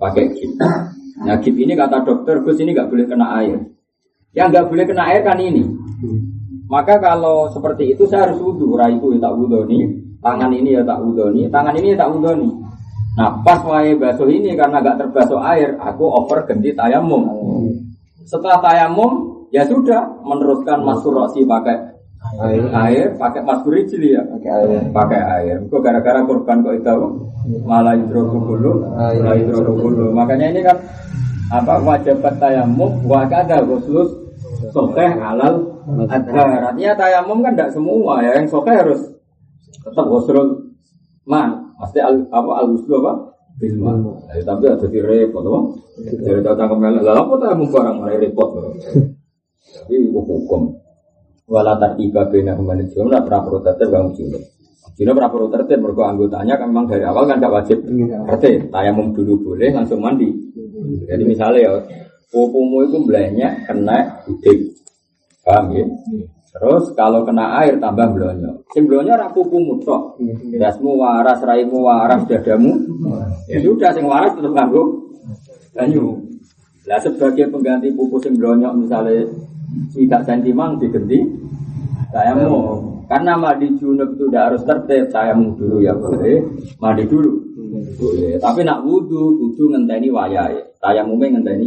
[0.00, 0.50] Pakai gip
[1.20, 3.60] nah gip ini kata dokter Gus ini nggak boleh kena air.
[4.32, 5.68] Yang nggak boleh kena air kan ini.
[6.70, 8.72] Maka kalau seperti itu saya harus wudhu.
[8.72, 12.50] Raiku ya tak wudhu nih tangan ini ya tak udoni, tangan ini ya tak udoni.
[13.18, 17.26] Nah pas wae basuh ini karena gak terbasuh air, aku over ganti tayamum.
[18.22, 21.74] Setelah tayamum ya sudah meneruskan masuk rosi pakai
[22.46, 24.80] air, air pakai masuk rijli ya pakai air.
[24.94, 25.56] Pakai air.
[25.66, 26.96] Kok gara-gara korban kok itu
[27.66, 30.14] malah hidrokubulu, malah hidrokubulu.
[30.14, 30.78] Makanya ini kan
[31.50, 34.06] apa wajib tayamum wakada khusus
[34.70, 35.66] sokeh alal
[36.06, 36.70] adhar.
[36.70, 39.02] Artinya tayamum kan tidak semua ya, yang sokeh harus
[39.80, 40.76] tetap wasrul
[41.24, 43.12] man pasti al, apa al wuslu apa?
[43.60, 44.24] Bilman.
[44.32, 45.60] Eh, tapi ada di repot apa?
[46.00, 47.02] Dari datang ke melek.
[47.04, 47.96] Lalu apa tak barang?
[48.00, 48.48] Mulai repot
[49.70, 50.62] tapi hukum.
[51.50, 52.94] Wala tiba bina kembali.
[52.94, 54.42] Jumlah pernah protes bang jumlah
[54.94, 57.78] Jino pernah protes mereka anggotanya kan memang dari awal kan tidak wajib.
[58.26, 60.28] Berarti tayamum dulu boleh langsung mandi.
[61.08, 61.72] Jadi misalnya ya
[62.30, 64.78] Pupumu itu belanya kena udik
[65.42, 65.82] Paham ya?
[66.50, 68.66] Terus kalau kena air tambah blonyo.
[68.74, 70.18] Sing blonyo ora pupu mutok.
[70.58, 72.74] Dasmu waras, raimu waras, dadamu.
[73.46, 75.14] Ya sudah sing waras tetep nganggo
[75.70, 76.18] banyu.
[76.90, 79.30] Lah sebagai pengganti pupu sing blonyo misalnya
[79.94, 81.22] tidak sentimang diganti
[82.10, 82.82] tayamu.
[83.10, 86.46] Karena mandi junub itu tidak harus tertib, tayamu dulu ya boleh,
[86.78, 87.42] mandi dulu.
[87.98, 88.38] Boleh.
[88.38, 90.54] Tapi nak wudhu, wudhu ngenteni wayai.
[90.78, 91.66] Tayamumnya ngenteni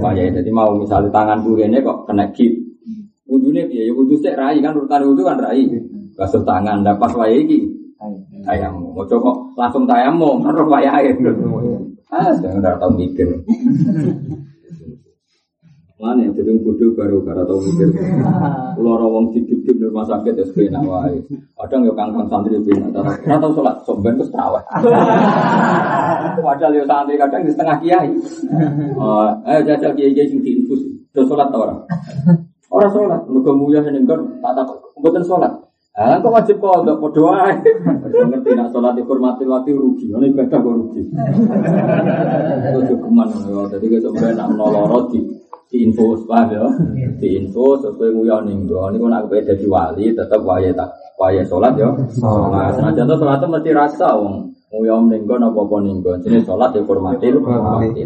[0.00, 0.32] wayai.
[0.36, 2.52] Jadi mau misalnya tangan ini kok kena gip,
[3.52, 5.68] Wudhunya dia, ya wudhu sih rai kan urutan wudhu kan rai.
[6.16, 7.68] Basuh tangan, dapat wayai iki.
[8.48, 9.28] Tayamu, mau coba
[9.60, 11.12] langsung tayamu, kan wayai.
[12.08, 13.28] Ah, saya udah tahu mikir.
[16.00, 17.88] Mana yang jadi bodoh baru karena tahu mikir.
[18.80, 21.20] Pulau rawang hidup di rumah sakit ya sebenarnya wae.
[21.60, 22.88] Kadang ya kangkang santri bina.
[22.88, 24.64] Karena tahu sholat somben terus terawih.
[26.42, 28.08] Padahal ya santri kadang di setengah kiai.
[28.96, 30.82] Oh, eh jajal kiai kiai sing diinfus.
[31.12, 31.84] Terus sholat tau orang.
[32.72, 33.20] Orang sholat.
[33.28, 34.40] Mereka mulia senengkan.
[34.40, 34.66] Tak tak.
[34.96, 35.52] Bukan sholat.
[35.92, 37.52] Ah, kok wajib kok untuk berdoa?
[38.08, 41.04] Ngerti nak sholat dihormati waktu rugi, ini ibadah kok rugi.
[42.64, 43.28] Itu cukuman,
[43.68, 45.20] jadi kita sebenarnya nak menolorot di
[45.72, 46.64] di info paham ya
[47.16, 51.72] di info sesuai nguyon ninggo ini kok nak jadi wali tetap waya tak waya sholat
[51.80, 51.88] ya
[52.20, 56.80] nah senajan tuh sholat mesti rasa wong nguyom ninggo nopo apa ninggo jadi sholat ya
[56.88, 57.28] hormati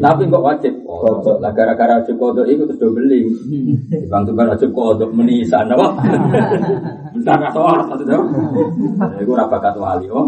[0.02, 0.74] tapi kok wajib.
[0.82, 3.22] Oh lah gara-gara wajib kodok itu terus beli
[4.10, 5.86] bang tuh kan wajib kodok menisan apa
[7.14, 8.22] bentar sholat satu jam
[9.22, 10.26] itu bakat wali oh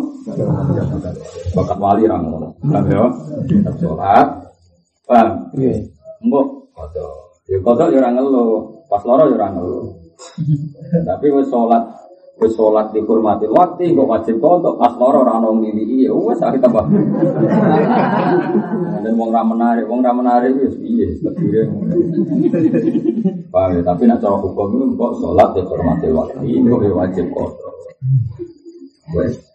[1.59, 3.05] bakat wali orang paham ya
[3.83, 4.27] sholat.
[5.09, 5.49] Paham?
[6.21, 6.47] Enggak
[6.77, 7.13] kodok.
[7.49, 9.85] Ya kodok ya orang ngeluh, pas loro ya orang ngeluh.
[11.09, 11.83] Tapi wis sholat,
[12.39, 16.63] wis sholat dihormati waktu, kok wajib kodok, pas loro orang nong ini, iya, wes akhir
[16.63, 16.87] tambah.
[19.03, 21.67] Dan wong ra menarik, wong ra menarik wis piye, terdiri.
[23.51, 27.75] Paham ya, tapi nak cara hukum itu kok sholat dihormati waktu, kok ya wajib kodok.
[29.19, 29.49] Wes.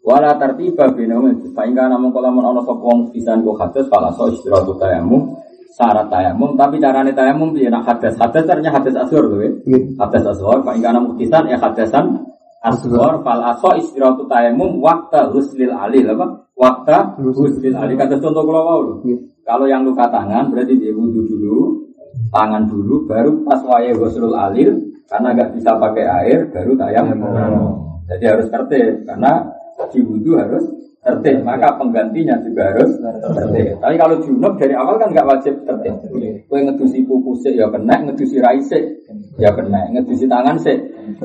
[0.00, 1.20] Wala tertiba bina
[1.52, 5.36] fa ingka namun kalau mun ana sapa wong pisan kok hadis fala so istirahat tayamu
[5.70, 6.58] syarat tayamum.
[6.58, 7.70] Tapi carane tayamum piye?
[7.70, 9.50] Nak hadas hadas ternyata hadas asghar tuh ya
[10.02, 12.26] hadas asghar pak ingkana muktisan ya hadasan
[12.60, 13.22] asghar.
[13.22, 16.26] Fal aso istiratu tayamum waktu huslil alil apa?
[16.58, 17.96] Waktu huslil alil.
[17.96, 18.82] kata contoh kalau mau
[19.46, 21.58] kalau yang luka tangan berarti dia wudhu dulu
[22.30, 24.76] tangan dulu baru pas waya huslul alil
[25.10, 27.18] karena nggak bisa pakai air baru tayamum.
[28.10, 29.46] Jadi harus tertib karena
[29.90, 30.64] di wudhu harus
[31.00, 32.92] tertib, maka penggantinya juga harus
[33.36, 33.80] tertib.
[33.80, 35.96] Tapi kalau junub dari awal kan nggak wajib tertib.
[36.44, 38.84] Kue ngedusi pupu sih ya kena, ngedusi rai sih
[39.40, 40.76] ya kena, ngedusi tangan sih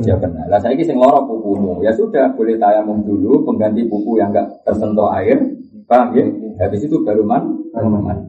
[0.07, 0.47] ya kena.
[0.47, 5.11] Lah saya kisah loro pupumu, ya sudah boleh tayamum dulu, pengganti pupu yang nggak tersentuh
[5.11, 5.43] air,
[5.91, 6.23] paham ya?
[6.63, 7.43] Habis itu baru man,
[7.75, 8.19] man.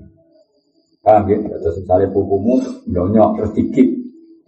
[1.06, 1.38] Paham ya?
[1.62, 2.58] Terus misalnya pupumu
[2.90, 3.88] blonyok terus dikit,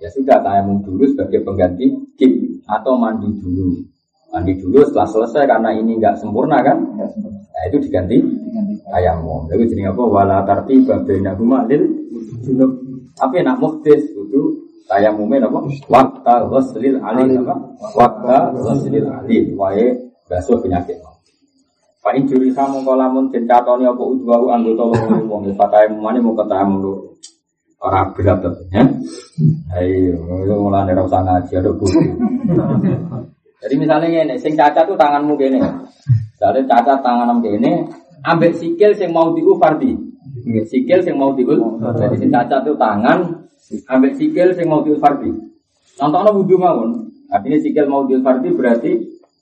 [0.02, 2.32] ya sudah tayamum dulu sebagai pengganti kip
[2.66, 3.86] atau mandi dulu.
[4.28, 6.76] Mandi dulu setelah selesai karena ini nggak sempurna kan?
[6.78, 8.20] Nah itu diganti
[8.92, 9.48] ayamum.
[9.48, 10.02] Lalu jadi apa?
[10.04, 11.32] Wala tarti babena
[11.64, 11.82] lil
[12.44, 12.70] junub.
[13.16, 14.42] Tapi nak muhtis itu
[14.84, 15.64] tayamumnya apa?
[15.88, 17.54] Wakta ghuslil alim apa?
[17.96, 19.56] Wakta ghuslil alim.
[19.56, 19.96] Wae
[20.28, 21.00] basuh penyakit.
[21.98, 26.32] Pak Injuri kamu kalau lamun cencatoni apa udwahu anggota loro wong ya patayamum mani mau
[26.32, 26.92] ketemu lu
[27.82, 28.38] orang berat
[28.70, 28.84] ya.
[29.76, 30.14] Ayo,
[30.56, 32.00] mulai dari usah ngaji ada buku.
[33.58, 35.58] Jadi misalnya ini, sing cacat tuh tanganmu gini.
[36.38, 37.82] Jadi cacat tanganmu gini,
[38.22, 39.98] ambek sikil sing mau diu fardi.
[40.46, 41.78] Sikil sing mau diu.
[41.82, 43.46] Jadi sing cacat tuh tangan,
[43.90, 45.34] ambek sikil sing mau diu fardi.
[45.98, 47.10] Contohnya wudhu mawon.
[47.28, 48.92] Artinya sikil mau diu fardi berarti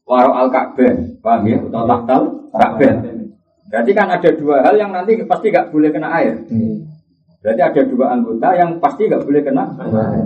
[0.08, 1.58] waro al ka'bah, paham ya?
[1.60, 2.22] Atau taktal
[2.54, 2.94] ka'bah.
[3.66, 6.38] Berarti kan ada dua hal yang nanti pasti gak boleh kena air.
[7.46, 9.70] Berarti ada dua anggota yang pasti gak boleh kena.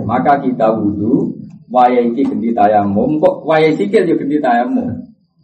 [0.09, 1.29] Maka kita wudhu,
[1.69, 4.89] waya iki ganti tayamum kok waya sikil juga ganti tayamum?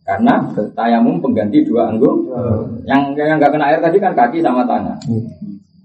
[0.02, 0.42] Karena
[0.74, 2.26] tayamum pengganti dua anggung
[2.90, 4.98] yang yang nggak kena air tadi kan kaki sama tangan.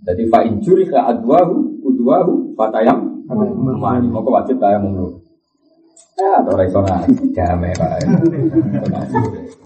[0.09, 5.13] Jadi fa injuri ke adwahu udwahu fatayam mau wajib tayamum dulu.
[6.17, 8.01] Ya ngaji damai pak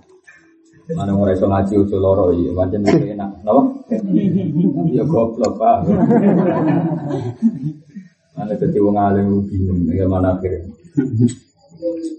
[0.95, 3.31] mana mau raiso ngaji usul loro iya macam enak.
[3.43, 3.83] No
[4.95, 5.79] ya goblok pak.
[8.37, 10.61] Mana jadi wong alim bingung, ya mana akhir.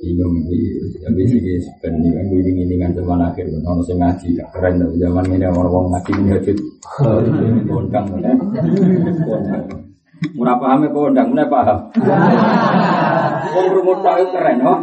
[0.02, 0.50] Bingung,
[1.02, 4.98] ya bisa di sebenarnya kan gue ingin ingin zaman akhir, nono sing ngaji, keren tuh
[4.98, 6.54] zaman ini orang orang ngaji ini aja,
[7.66, 8.06] kondang,
[10.34, 11.80] Murah paham ya kondang, mana paham?
[13.54, 14.80] Wong rumut keren, oh.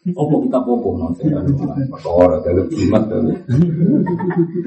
[0.00, 3.36] Opo kita popo non perkara dalu jimat dalu.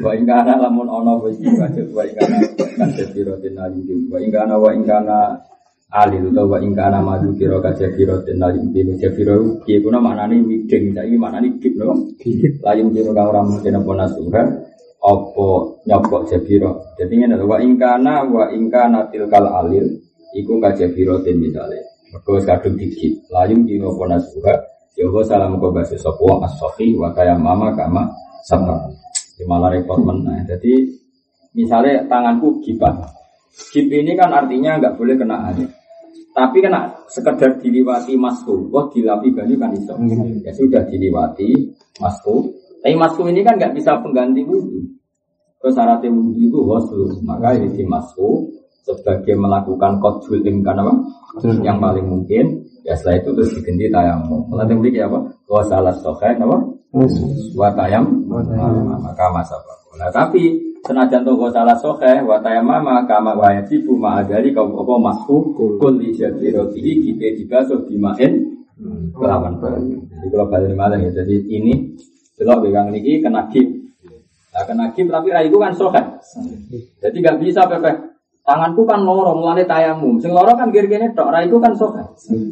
[0.05, 2.37] Wa ingkana lamun ana wis wajib wa ingkana
[2.77, 3.81] kan sira den ayu
[4.13, 5.41] wa ingkana wa ingkana
[5.89, 10.93] alil utawa wa ingkana madu kira kajabiro dan lalim kira jabiro kiye kuna maknane wideng
[10.93, 12.13] saiki maknane gip no
[12.61, 14.41] lalim kira kang ora mungkin apa nasuha
[15.01, 15.47] apa
[15.89, 19.97] nyopok jabiro jadi ngene wa ingkana wa ingkana tilkal alil.
[20.37, 24.53] Iku kajabiro den misale mergo kadung digip lalim kira apa nasuha
[24.93, 28.05] ya salam kau basis sapa wong as-safi wa mama kama
[28.45, 28.77] sama
[29.43, 30.87] malah repot meneh jadi
[31.57, 32.95] misalnya tanganku gipat
[33.53, 35.69] Gip ini kan artinya nggak boleh kena air.
[36.33, 39.93] Tapi kena sekedar diliwati masku, wah dilapi banyu kan itu.
[40.41, 41.53] Ya sudah diliwati
[42.01, 42.49] masku.
[42.81, 44.81] Tapi masku ini kan nggak bisa pengganti wudhu.
[45.61, 48.49] Terus syaratnya wudhu itu waslu, maka ini di masku
[48.81, 50.93] sebagai melakukan kodul kan apa?
[51.61, 52.45] Yang paling mungkin.
[52.83, 54.41] Ya setelah itu terus diganti tayamum.
[54.51, 55.19] Melatih beli apa?
[55.47, 56.57] Wah salah sokai apa?
[57.57, 58.05] Wa tayam,
[59.01, 59.57] maka masa.
[59.97, 65.55] Nah tapi senajan toko salah soke wa mama kama wa yajibu ma'adari kau apa masku
[65.55, 66.11] kul di
[66.51, 68.53] roti kita dibasuh dimain.
[69.13, 71.99] Kelawan banyu jadi kalau balik malah ya jadi ini
[72.39, 73.67] belok pegang niki kena gip
[74.55, 75.99] nah kena gip tapi rai itu kan soke
[77.03, 77.91] jadi gak bisa pepe
[78.43, 80.67] tanganku kan loro mulane tayamum sing loro kan
[81.15, 82.03] tok rai itu kan soke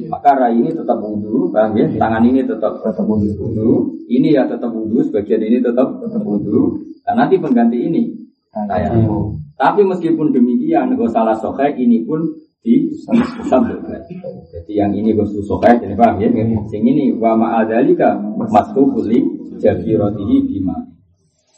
[0.07, 4.71] maka rai ini tetap wudhu paham ya tangan ini tetap tetap wudhu ini ya tetap
[4.71, 9.39] wudhu sebagian ini tetap tetap wudhu dan nanti pengganti ini tayamum.
[9.55, 12.25] Tapi meskipun demikian, gak salah sokai ini pun
[12.61, 14.01] di disambutkan.
[14.49, 16.29] Jadi yang ini gue sokai, jadi paham ya?
[16.69, 19.21] Sing ini wa ma'adalika masukuli
[19.61, 20.77] jadi rotihi bima.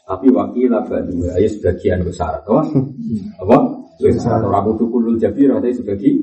[0.04, 2.60] Tapi wakilah badu ayo sebagian besar, apa?
[3.40, 3.56] Apa?
[3.94, 6.18] Atau rabu tukulul jabir atau sebagi.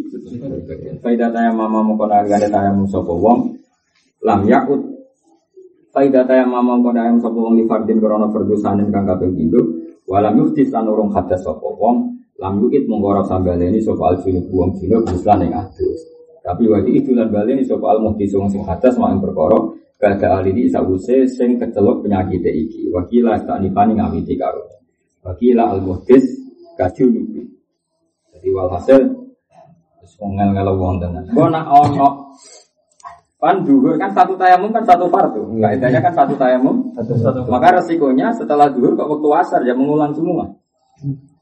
[0.99, 3.55] Faidah tayam mama mukona gade tayam musopo wong
[4.27, 4.81] lam yakut.
[5.95, 9.81] Faidah tayam mama mukona ayam sopo wong li fardin korona perdusanin kang kaping pindho
[10.11, 14.43] Walam yuktis lan urung hadas sapa wong lam yukit mengko ora sambaleni sapa al junub
[14.51, 16.03] wong junub muslan ing adus.
[16.43, 19.55] Tapi waktu itu lan baleni sapa al muhtis wong sing hadas mak perkara
[20.01, 22.91] kada alini sawuse sing kecelok penyakit iki.
[22.91, 24.67] Wakila tak nipani ngamiti karo.
[25.23, 26.27] Wakila al muhtis
[26.75, 27.60] kajunubi.
[28.41, 28.99] Jadi walhasil
[30.01, 31.29] wis ngel-ngel wong tenan.
[31.29, 32.33] Kok nak ono
[33.41, 35.57] Kan duhur kan satu tayamum kan satu fardu.
[35.57, 36.93] Kaidahnya kan satu tayamum.
[36.93, 37.49] Satu, satu.
[37.49, 40.45] Maka resikonya setelah duhur kok waktu asar ya mengulang semua.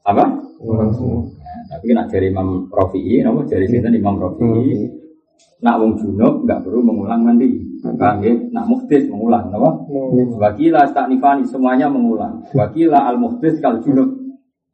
[0.08, 0.24] Apa?
[0.60, 1.28] Mengulang semua.
[1.28, 4.88] Ya, tapi nak dari Imam Rafi'i, nama dari sini Imam Rafi'i.
[5.60, 7.68] Nak wong junub nggak perlu mengulang mandi.
[7.84, 8.32] Paham ya?
[8.48, 9.70] Nak muhtis mengulang, apa?
[10.40, 12.48] Wakila tak nifani semuanya mengulang.
[12.56, 14.19] Wakila al muhtis kal junub.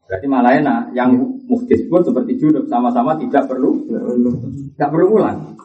[0.06, 0.94] Berarti malah enak.
[0.94, 1.10] Yang
[1.50, 3.86] muhtis pun seperti junub sama-sama tidak perlu,
[4.74, 5.58] tidak perlu ulang.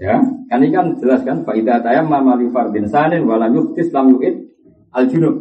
[0.00, 0.16] Ya,
[0.48, 4.32] kan ini kan jelas kan faidah tayam mama li fardin sanin wala yuktis lam yu'id
[4.96, 5.36] al junub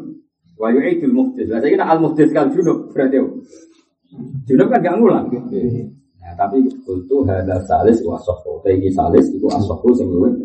[0.60, 1.47] wa yu'idul muhtis.
[1.47, 3.23] Lah saya al muhtis kal junub berarti
[4.43, 5.32] junub kan gak ngulang.
[5.32, 8.60] Nah, tapi itu ada salis wa sahhu.
[8.60, 10.36] Kayak salis itu asahhu sing luwih.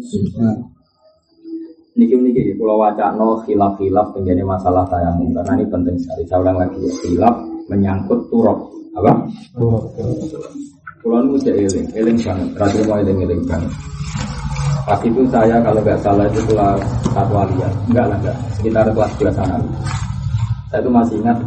[1.98, 6.22] Niki niki kalau no khilaf khilaf menjadi masalah tayamum karena ini penting sekali.
[6.26, 8.58] Saya ulang lagi ya, khilaf menyangkut turok
[8.94, 9.12] apa?
[11.04, 12.48] Kalau nu eling, eling banget.
[12.56, 13.72] Terakhir mau eling eling banget.
[14.84, 16.80] Pas itu saya kalau nggak salah itu kelas
[17.12, 19.56] satu aliyah, enggak lah enggak, sekitar kelas dua sana.
[20.68, 21.38] Saya itu masih ingat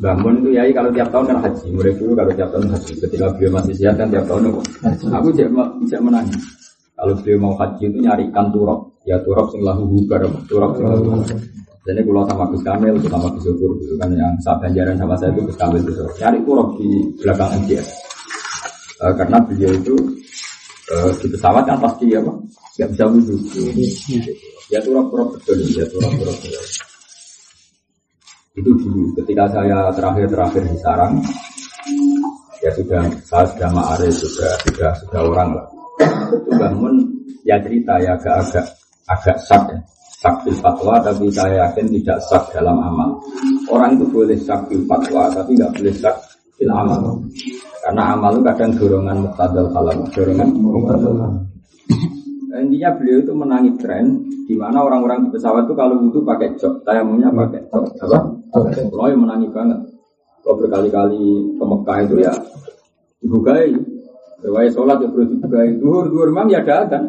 [0.00, 2.92] bangun itu ya kalau tiap tahun kan haji, murid dulu kalau tiap tahun haji.
[2.96, 4.60] Ketika beliau masih sehat kan tiap tahun aku,
[5.04, 6.40] aku tidak menangis.
[6.96, 10.84] Kalau beliau mau haji itu nyari ikan turok, ya turok sing lahu bubar, turok sing
[10.88, 11.22] lahu
[11.86, 15.30] Jadi kalau sama Gus Kamil, sama Gus Syukur gitu kan yang saat ganjaran sama saya
[15.32, 16.88] itu Gus Kamil itu nyari turok di
[17.22, 17.88] belakang MTS.
[18.98, 19.94] Uh, karena beliau itu
[20.90, 22.34] uh, di pesawat kan pasti apa
[22.78, 23.34] nggak bisa wudhu
[24.70, 26.64] ya turap-turap betul ya turap-turap betul.
[28.58, 31.14] Itu dulu ketika saya terakhir-terakhir di sarang
[32.58, 35.66] ya sudah saya sudah ma'arif sudah sudah sudah orang lah
[36.34, 36.94] itu bangun
[37.46, 38.66] ya cerita ya agak-agak
[39.08, 39.78] agak sak ya
[40.18, 43.22] sak fatwa tapi saya yakin tidak sak dalam amal
[43.70, 46.16] orang itu boleh sak fatwa tapi nggak boleh sak
[46.58, 47.22] fil amal
[47.86, 51.14] karena amal itu kadang dorongan muktadal kalam, dorongan muktadal
[52.58, 56.82] Intinya beliau itu menangi tren di mana orang-orang di pesawat itu kalau wudhu pakai jok,
[56.82, 58.18] tayamumnya pakai jok, apa?
[58.50, 59.78] Kalau yang menangi banget.
[60.42, 62.32] Kalau berkali-kali ke Mekah itu ya
[63.22, 63.70] dibukai.
[64.38, 65.68] Berwaya sholat ya perlu dibukai.
[65.78, 67.04] Duhur, duhur mam ya ada kan.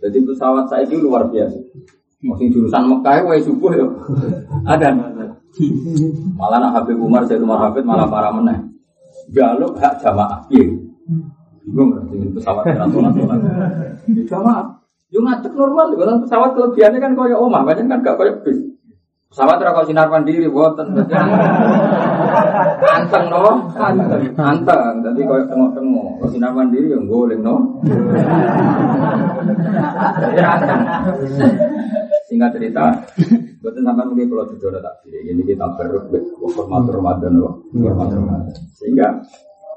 [0.00, 1.60] Jadi pesawat saya itu luar biasa.
[2.20, 3.86] Masih jurusan Mekah ya, subuh ya.
[4.68, 4.92] Ada.
[6.36, 8.70] Malah nak Habib Umar, saya Umar Habib malah para meneh
[9.32, 10.44] jaluk hak jamaah.
[10.52, 10.68] Iya.
[11.64, 13.40] Bingung dengan pesawat sholat sholat.
[14.10, 14.66] Ya jamaah.
[15.10, 18.62] Yo ngadeg normal, kalau pesawat kelebihannya kan kaya omah, banyak kan gak kaya bis.
[19.30, 20.86] Pesawat ora sinar mandiri boten.
[22.82, 24.94] Anteng no, anteng, anteng.
[25.06, 27.78] Jadi kau tengok-tengok, kau sinar mandiri yang goleng no.
[30.18, 30.82] Jadi anteng.
[32.30, 32.94] Singkat cerita,
[33.62, 35.34] betul sampai mungkin kalau tidur tak pilih.
[35.34, 37.32] Ini kita beruk, hormat Ramadan,
[37.74, 38.54] hormat Ramadan.
[38.78, 39.18] Sehingga,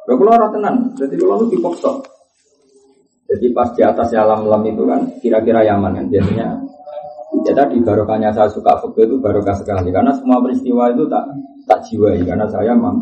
[0.05, 2.05] kalau keluar tenan, jadi kalau lu dipokso.
[3.25, 6.53] Jadi pas di atas alam lam itu kan kira-kira Yaman kan biasanya
[7.41, 11.25] Ya tadi barokahnya saya suka fakir itu barokah sekali karena semua peristiwa itu tak
[11.65, 13.01] tak jiwai karena saya memang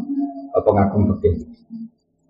[0.56, 1.36] eh, pengagum fakir.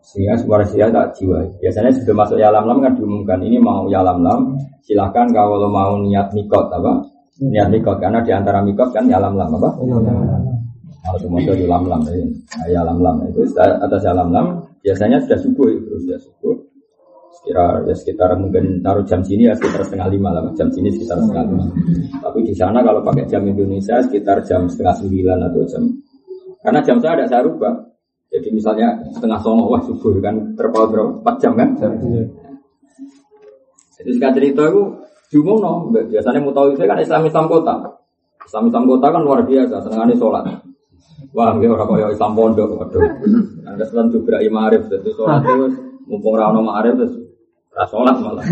[0.01, 1.61] Sehingga semua peristiwa tak jiwai.
[1.61, 5.69] Biasanya sebelum masuk ya lam lam kan diumumkan ini mau ya lam lam silahkan kalau
[5.69, 7.05] mau niat mikot apa
[7.39, 9.69] niat mikot karena di antara mikot kan ya lam lam apa
[11.01, 12.81] kalau semua itu lam lam ya.
[12.85, 16.55] Lam lam itu atas ya lam lam biasanya sudah subuh itu sudah subuh.
[17.41, 21.17] Kira ya sekitar mungkin taruh jam sini ya sekitar setengah lima lah jam sini sekitar
[21.17, 21.65] setengah lima.
[22.21, 25.83] Tapi di sana kalau pakai jam Indonesia sekitar jam setengah sembilan atau jam.
[26.61, 27.73] Karena jam saya ada saya rubah.
[28.29, 31.17] Jadi misalnya setengah songo wah subuh kan terpaut berapa?
[31.17, 31.69] Empat jam kan?
[33.97, 34.83] Jadi sekarang cerita itu
[35.39, 37.75] no biasanya mau tahu itu kan Islam Islam kota
[38.43, 40.45] Islam Islam kota kan luar biasa senangannya sholat
[41.31, 43.07] Wah, ini orang kaya Islam pondok, waduh.
[43.63, 47.13] Anda selalu juga imarif, jadi sholat itu mumpung rano ma'arif terus
[47.87, 48.43] sholat malah.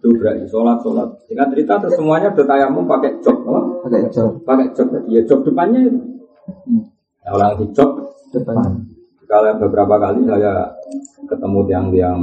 [0.00, 1.08] Tuh berarti sholat sholat.
[1.24, 3.60] Singkat cerita terus semuanya udah tayamum pakai jok, apa?
[3.84, 4.30] Pakai jok.
[4.44, 6.00] Pakai jok tadi ya jok depannya itu.
[7.20, 7.90] Nah, orang di jok
[8.32, 8.56] depan.
[9.24, 10.68] Kalau beberapa kali saya
[11.28, 12.20] ketemu tiang-tiang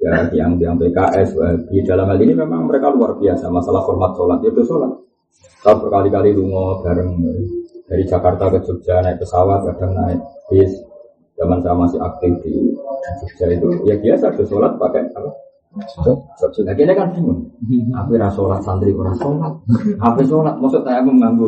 [0.00, 1.36] ya tiang-tiang PKS
[1.68, 4.90] di dalam hal ini memang mereka luar biasa masalah format sholat itu sholat.
[5.60, 7.20] Saya berkali-kali lungo bareng
[7.84, 10.72] dari Jakarta ke Jogja naik pesawat kadang naik bis
[11.36, 12.72] zaman saya masih aktif di
[13.20, 15.30] Jogja itu ya biasa ada sholat pakai apa
[15.70, 17.46] Akhirnya kan bingung.
[17.98, 19.54] Apa ora sholat santri ora sholat.
[20.02, 21.46] Apa sholat maksud saya mengganggu.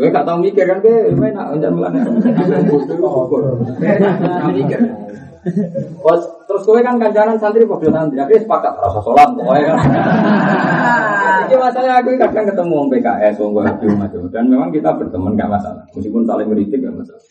[0.00, 2.00] Gue gak tau mikir kan gue enak jangan melane.
[4.56, 4.80] mikir.
[5.40, 9.78] Terus terus gue kan kancanan santri kok santri, akhirnya sepakat rasa sholat pokoknya kan.
[11.50, 16.22] Jadi masalah aku kadang ketemu PKS, orang macam dan memang kita berteman gak masalah, meskipun
[16.22, 17.24] saling meritik gak masalah.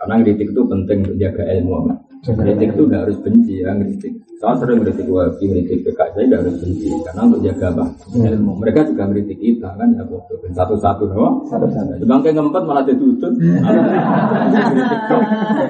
[0.00, 1.76] Karena kritik itu penting untuk jaga ilmu.
[2.22, 4.14] Kritik itu tidak harus benci ya kritik.
[4.42, 8.58] Saya sering kritik wahabi, kritik PKS saya harus benci karena untuk jaga apa ilmu.
[8.58, 10.02] Mereka juga kritik kita kan ya
[10.50, 11.46] satu-satu no.
[11.46, 12.02] Satu-satu.
[12.02, 13.30] Bangke ngempet malah ditutut.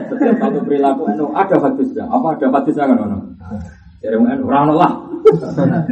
[0.08, 2.08] Setiap satu perilaku itu ada hadisnya.
[2.08, 3.18] Apa ada hadisnya kan ono?
[4.00, 4.92] Jadi orang lah.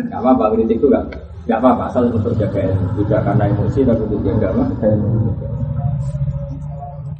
[0.09, 1.05] Gak apa-apa kritik itu gak
[1.45, 2.97] Gak apa-apa, asal untuk jaga ilmu.
[2.97, 4.65] Tidak karena emosi, tapi untuk jaga apa?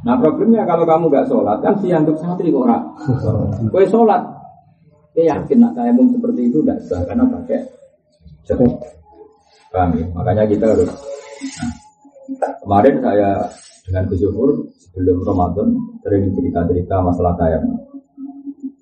[0.01, 2.81] Nah problemnya kalau kamu nggak sholat kan untuk santri kok ora.
[3.69, 4.40] Kue sholat,
[5.17, 7.59] ya yakin nak saya seperti itu tidak sah karena pakai
[8.47, 8.71] jatuh.
[9.71, 10.05] Paham ya?
[10.11, 10.91] Makanya kita harus.
[12.35, 13.29] Nah, kemarin saya
[13.87, 14.23] dengan Gus
[14.87, 15.67] sebelum Ramadan
[16.03, 17.65] sering cerita-cerita masalah tayang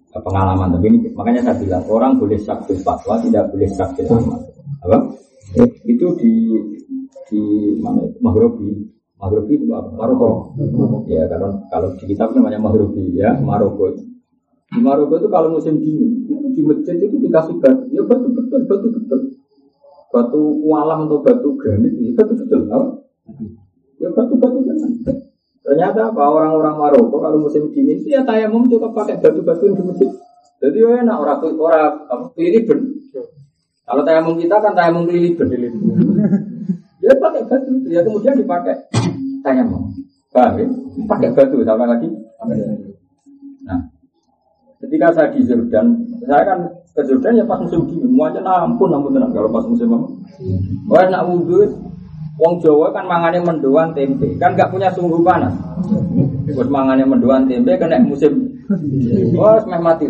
[0.09, 4.41] pengalaman tapi ini makanya saya bilang orang boleh sakti fatwa tidak boleh sakti amal
[4.81, 4.97] apa
[5.85, 6.33] itu di
[7.29, 7.41] di
[7.79, 8.89] mana Mahrobi
[9.19, 9.91] Mahrubi itu apa?
[9.99, 10.55] Maroko.
[11.11, 13.91] Ya, kalau kalau di kitab namanya Mahrubi ya, Maroko.
[14.69, 18.87] Di Maroko itu kalau musim dingin, di masjid itu dikasih batu, ya batu betul, batu
[18.93, 19.19] betul.
[20.09, 22.69] Batu kualam atau batu granit, ya batu betul.
[22.69, 22.87] Apa?
[23.99, 24.57] Ya batu-batu.
[25.59, 30.09] Ternyata apa orang-orang Maroko kalau musim dingin itu ya tayamum juga pakai batu-batu di masjid.
[30.59, 32.79] Jadi ya enak orang orang ben.
[33.89, 35.73] Kalau tayamum kita kan tayamum ben.
[36.99, 38.75] Ya pakai batu, ya kemudian dipakai
[39.41, 39.93] tayamum.
[40.29, 40.67] Paham ya?
[41.09, 42.07] Pakai batu sama lagi.
[44.89, 46.59] Ketika saya di Jordan, saya kan
[46.97, 50.07] ke Jordan ya pas musim dingin, semuanya ampun ampun tenang kalau pas musim apa.
[50.89, 51.69] Wah nak wudhu,
[52.41, 55.53] Wong Jawa kan mangannya mendoan tempe, kan gak punya sungguh panas.
[56.57, 58.49] Buat mangannya mendoan tempe kena musim
[59.33, 60.05] Oh, semeh mati.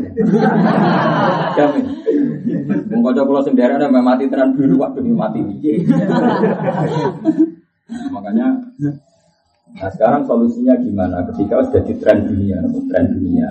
[1.55, 1.85] Jamin.
[2.91, 5.39] Wong kanca kula sing ada meh mati tenan biru waktu mati.
[8.11, 8.47] Makanya
[9.69, 11.21] Nah sekarang solusinya gimana?
[11.29, 12.57] Ketika sudah di tren dunia,
[12.89, 13.49] tren dunia,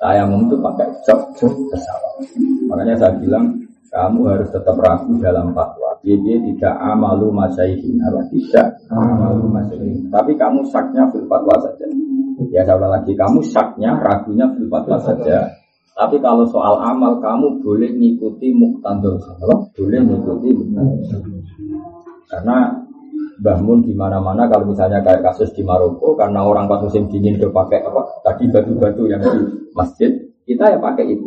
[0.00, 1.20] saya itu pakai jok
[1.68, 2.14] pesawat.
[2.72, 3.52] Makanya saya bilang
[3.92, 5.92] kamu harus tetap ragu dalam fatwa.
[6.00, 10.08] Dia tidak amalu masyayihin, apa tidak amalu masyayihin.
[10.08, 11.84] Tapi kamu saknya fil fatwa saja.
[12.48, 15.52] Ya saya lagi, kamu saknya, ragunya fil fatwa saja.
[15.92, 19.20] Tapi kalau soal amal kamu boleh ngikuti muktandul
[19.76, 21.44] boleh ngikuti muktandul
[22.24, 22.72] Karena
[23.40, 27.48] bangun di mana-mana kalau misalnya kayak kasus di Maroko karena orang pas musim dingin itu
[27.48, 28.20] pakai apa?
[28.20, 29.40] Tadi batu-batu yang di
[29.72, 30.12] masjid
[30.44, 31.26] kita ya pakai itu.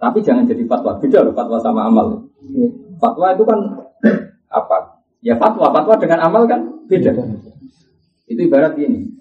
[0.00, 2.06] Tapi jangan jadi fatwa beda loh fatwa sama amal.
[2.96, 3.58] Fatwa itu kan
[4.48, 5.04] apa?
[5.20, 7.12] Ya fatwa fatwa dengan amal kan beda.
[8.26, 9.12] Itu ibarat ini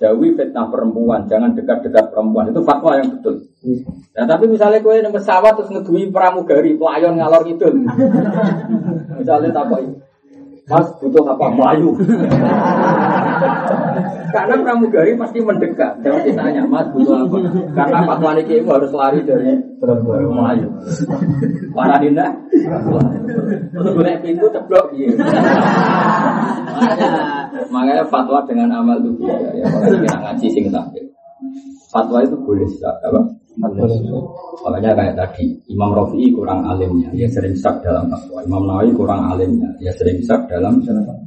[0.00, 2.48] jauhi fitnah perempuan, jangan dekat-dekat perempuan.
[2.48, 3.44] Itu fatwa yang betul.
[4.16, 7.68] Nah, tapi misalnya kue yang pesawat terus ngedui pramugari, pelayon ngalor itu.
[9.20, 9.68] misalnya tak
[10.70, 11.50] Mas butuh apa?
[11.50, 11.98] Melayu.
[14.30, 15.98] Karena pramugari pasti mendekat.
[16.06, 17.36] Jangan ditanya, Mas butuh apa?
[17.74, 19.58] Karena fatwa ini harus lari dari
[20.06, 20.70] Melayu.
[21.74, 22.30] Para dinda,
[23.74, 25.18] gue pintu ceblok gitu.
[26.80, 27.10] Makanya,
[27.66, 29.66] makanya fatwa dengan amal itu ya.
[29.66, 30.70] Kalau kita ngaji sing
[31.90, 33.39] Fatwa itu boleh apa?
[33.58, 38.38] Makanya kayak tadi, Imam Rafi'i kurang alimnya, dia sering sak dalam fatwa.
[38.46, 40.78] Imam Nawawi kurang alimnya, dia sering sak dalam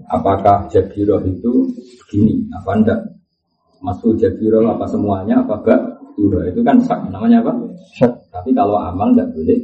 [0.08, 1.68] apakah Jabiroh itu
[2.06, 3.00] begini, apa enggak?
[3.84, 5.82] Masuk Jabiroh apa semuanya, apa enggak?
[6.54, 7.52] Itu kan sak, namanya apa?
[8.00, 8.14] Sak.
[8.32, 9.60] Tapi kalau amal enggak boleh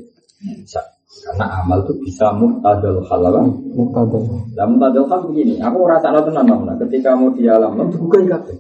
[0.68, 0.84] sak.
[1.10, 3.42] Karena amal itu bisa muhtadal hal apa?
[3.50, 4.22] Muhtadal.
[4.54, 8.28] Nah, muhtadal hal begini, aku rasa lo tenang nah, ketika mau di alam, lo bukan
[8.28, 8.58] kabeh.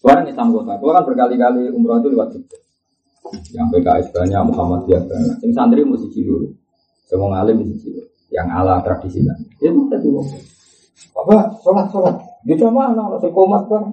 [0.00, 2.58] Orang Islam kota, kan berkali-kali umroh itu lewat Jogja.
[3.54, 5.36] Yang PKS banyak, Muhammadiyah banyak.
[5.44, 6.50] Yang santri mesti cilu.
[7.06, 8.02] Semua ngalim mesti cilu.
[8.30, 9.38] Yang ala tradisi kan.
[9.62, 10.22] Ya bisa juga.
[11.14, 11.36] Apa?
[11.62, 12.16] Sholat, sholat.
[12.46, 13.84] Dia cuma anak, saya komat kan.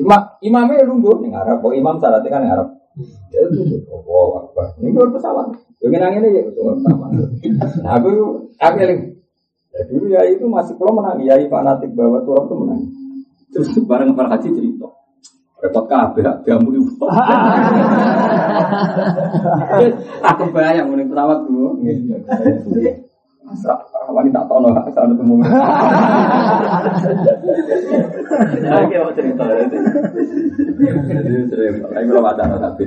[0.00, 1.60] Imam, imamnya nunggu nih Arab.
[1.60, 2.68] Kok imam syaratnya kan Arab.
[3.30, 4.74] Ya itu, oh, apa?
[4.80, 5.54] Ini luar pesawat.
[5.78, 7.10] Yang nangin aja, luar pesawat.
[7.84, 8.08] Nah, aku,
[8.58, 9.18] aku yang
[9.78, 12.80] Ya, dulu ya itu masih kalau menang, ya fanatik bahwa turun itu menang.
[13.54, 14.88] Terus bareng para haji cerita.
[15.58, 16.92] Repot kabeh jamu ibu.
[20.22, 21.42] Aku bayang muni pesawat.
[23.48, 23.80] Masa
[24.12, 25.40] wanita tak tahu hak sana temu.
[28.60, 29.76] Oke, mau cerita itu.
[31.80, 32.82] Tapi kalau baca tapi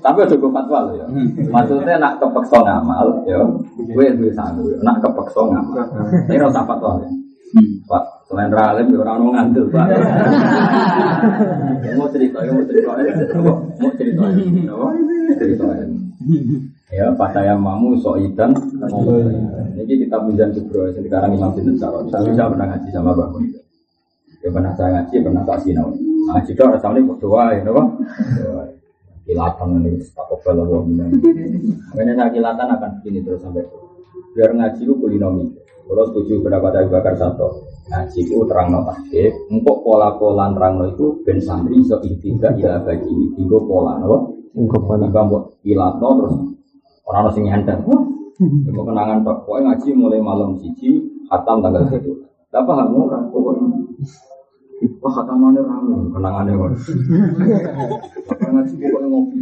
[0.00, 1.04] tapi udah gue fatwa loh ya.
[1.52, 3.44] Maksudnya nak kepeksa ngamal, ya,
[3.76, 4.72] gue gue sanggup.
[4.80, 5.84] Nak kepeksa ngamal,
[6.32, 7.08] ini rasa fatwa ya.
[7.84, 9.86] Pak, selain ralim, ya orang ngandel, Pak.
[11.98, 14.94] mau cerita, mau cerita, mau cerita, mau
[15.34, 15.66] cerita.
[16.94, 18.54] Ya, Pak saya mamu soidan.
[19.74, 22.06] Ini kita pinjam kubro, sekarang Imam Sinten Saron.
[22.06, 23.42] Saya bisa pernah ngaji sama Bapak.
[24.40, 25.90] Ya pernah saya ngaji, pernah tak sinau.
[26.30, 27.86] Ngaji itu rasanya berdoa, ya, Pak.
[29.26, 30.82] Kilatan ini, tak kobel Allah.
[31.94, 33.66] Makanya saya kilatan akan begini terus sampai
[34.38, 35.50] biar ngaji itu kulinomi.
[35.90, 39.34] Kalau setuju berapa dari bakar satu ngaji itu terang no tasbih.
[39.50, 44.38] Untuk pola-pola terang no itu ben santri iso ikhtiga ila bagi tiga pola no.
[44.54, 45.36] Untuk pola kamu
[45.66, 46.34] ilatno terus
[47.06, 47.78] orang harus nyantar.
[48.40, 49.44] Itu kenangan tok.
[49.44, 50.96] Pokoknya ngaji mulai malam cici,
[51.28, 52.24] hatam tanggal satu.
[52.48, 53.66] Dapat kamu orang pokoknya.
[54.80, 56.72] Wah kata mana rame, kenangannya kan.
[58.32, 59.40] Ngaji pokoknya ngopi.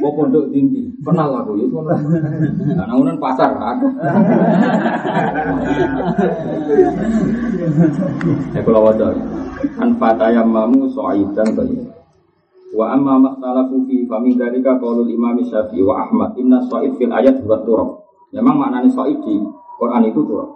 [0.00, 1.68] Bawa pondok tinggi, kenal aku ya.
[2.72, 3.86] Nah, namunan pasar aku.
[8.56, 9.12] Ya kalau wajar,
[9.76, 11.76] kan fatayam mamu soaidan tadi.
[12.72, 17.44] Wa amma makhtalafu fi famin dalika qaulul Imam Syafi'i wa Ahmad inna soid fil ayat
[17.44, 18.08] buat turab.
[18.32, 19.36] Memang maknanya soid di
[19.76, 20.53] Quran itu turab.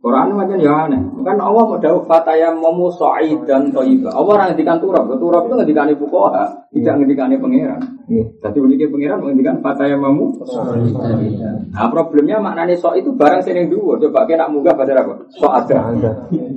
[0.00, 0.96] Quran macam ya aneh.
[1.20, 2.88] Kan Allah mau dawuh fataya momu
[3.44, 4.08] dan toiba.
[4.08, 5.04] Allah orang ngendikan turab.
[5.12, 7.80] Turab itu ngendikan ibu koha, tidak ngendikan pangeran.
[8.40, 10.40] Jadi uniknya pangeran menghentikan fataya momu
[11.68, 14.00] Nah problemnya maknanya so itu barang sini dua.
[14.00, 15.14] Coba kita nak munggah pada apa?
[15.36, 15.78] So ada.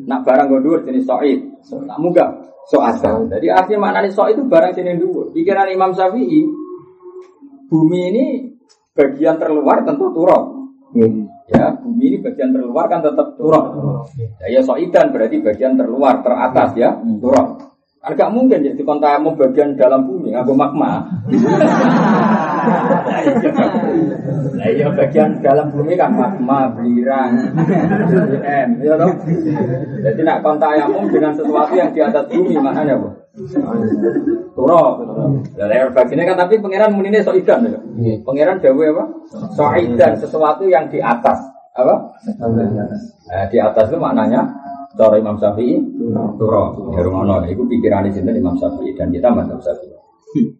[0.08, 1.40] Nak barang gue jenis soid.
[1.84, 2.32] Nak munggah
[2.72, 3.28] so ada.
[3.28, 5.36] Jadi artinya maknanya so itu barang sini dua.
[5.36, 6.48] Pikiran Imam Syafi'i,
[7.68, 8.26] bumi ini
[8.96, 10.48] bagian terluar tentu turab.
[11.54, 13.66] Ya, bumi ini bagian terluar kan tetap turun.
[14.42, 17.22] Ya, ya soidan berarti bagian terluar, teratas ya, hmm.
[17.22, 17.73] turun.
[18.04, 21.08] Agak kan mungkin jadi kontamu bagian dalam bumi, aku magma.
[24.60, 27.32] Nah, iya bagian dalam bumi kan magma, birang,
[28.44, 29.16] M, ya dong.
[30.04, 33.08] Jadi nak kontamu dengan sesuatu yang di atas bumi, makanya bu.
[34.52, 34.94] Turok.
[35.56, 37.80] Dari bagiannya kan tapi pangeran munine soidan ya.
[38.04, 38.20] Iya.
[38.28, 39.04] Pangeran dewe apa?
[39.56, 41.40] Soidan sesuatu yang di atas.
[41.72, 42.20] Apa?
[42.36, 44.44] Nah, di atas itu maknanya
[44.94, 45.78] cara Imam Syafi'i
[46.38, 46.94] turok.
[46.94, 47.44] Ya rumono.
[47.46, 49.98] Itu pikiran di Imam Syafi'i dan kita mazhab Syafi'i.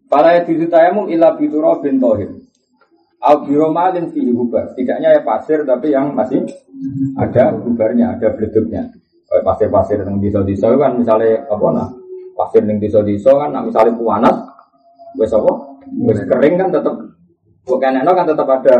[0.06, 2.30] Para itu tayamu ila bituro bin tohir.
[3.24, 4.76] Al biromalin fi hubar.
[4.76, 6.44] Tidaknya ya pasir tapi yang masih
[7.16, 8.92] ada hubarnya, ada beleduknya.
[9.34, 11.88] Pasir-pasir yang diso-diso kan misalnya apa nah
[12.34, 14.36] pasir ning desa-desa kan nak misalnya panas
[15.16, 15.52] wis apa
[16.10, 16.94] wis kering kan tetap
[17.62, 18.76] bukan kan tetap ada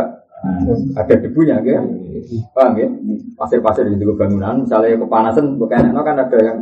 [0.95, 1.80] ada debunya gitu
[2.53, 2.88] paham ya
[3.36, 6.59] pasir-pasir di bangunan misalnya kepanasan bukan enak kan ada yang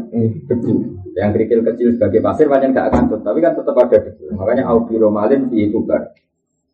[0.47, 0.73] debu
[1.13, 5.51] yang kerikil kecil sebagai pasir banyak nggak akan tapi kan tetap ada debu makanya aubiromalin
[5.51, 6.15] di kubar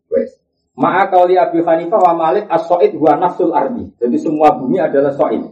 [0.09, 0.39] wes
[0.79, 3.83] Ma'a kauli Abi Hanifah wa Malik as-so'id wa ardi.
[3.99, 5.43] Jadi semua bumi adalah so'id.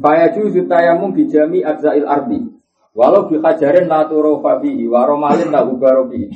[0.00, 2.40] Faya juzu tayamum bijami adzail ardi.
[2.96, 6.32] Walau bi hajarin la turofa bihi wa romalin la ubaro bihi.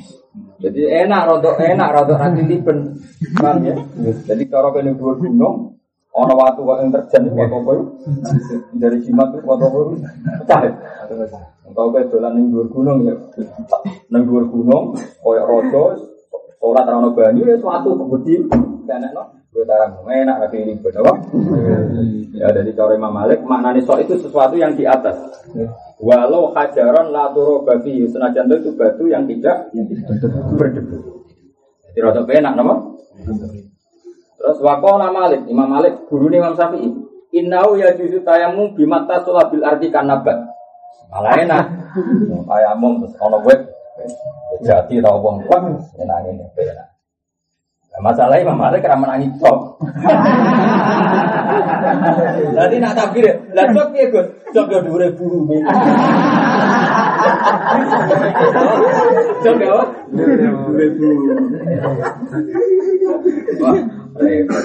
[0.59, 2.99] Jadi enak rodok enak rodok nanti liben.
[3.35, 3.75] Paham ya?
[4.27, 5.73] Jadi kalau kene dhuwur gunung
[6.13, 7.83] ana watu kok yang terjan kok apa ya?
[8.75, 9.79] Dari jimat kok apa apa
[10.43, 10.61] pecah.
[11.65, 13.15] Engkau kayak dolan ning dhuwur gunung ya.
[14.13, 15.83] Ning dhuwur gunung koyo raja
[16.59, 18.35] ora terano banyu ya suatu kebudi.
[18.89, 21.13] Kanekno gue tarang enak tapi ribet apa?
[22.33, 25.17] Ya dari cara Imam Malik maknanya sok itu sesuatu yang di atas.
[26.01, 29.69] Walau hajaron la turo babi senajan itu batu yang tidak
[30.57, 31.25] berdebu.
[31.89, 32.75] Jadi rada enak nama.
[34.39, 36.89] Terus wakola Malik, Imam Malik guru Imam Syafi'i.
[37.29, 39.21] Innau ya juzu tayamu bimata
[39.53, 40.37] bil arti kanabat.
[41.09, 41.65] Malah enak.
[42.49, 43.59] Tayamum terus ono web.
[44.65, 45.61] Jadi tau wong kuat
[45.97, 46.88] enak ini enak.
[47.99, 49.59] Masalahnya Imam Malik karena menangis cok.
[52.55, 55.67] Jadi nak takbir, lah cok ya gus, cok ya dua ribu rupiah.
[59.39, 59.79] Cok ya,
[60.11, 61.07] dua ribu.
[63.59, 63.75] Wah,
[64.19, 64.63] repot.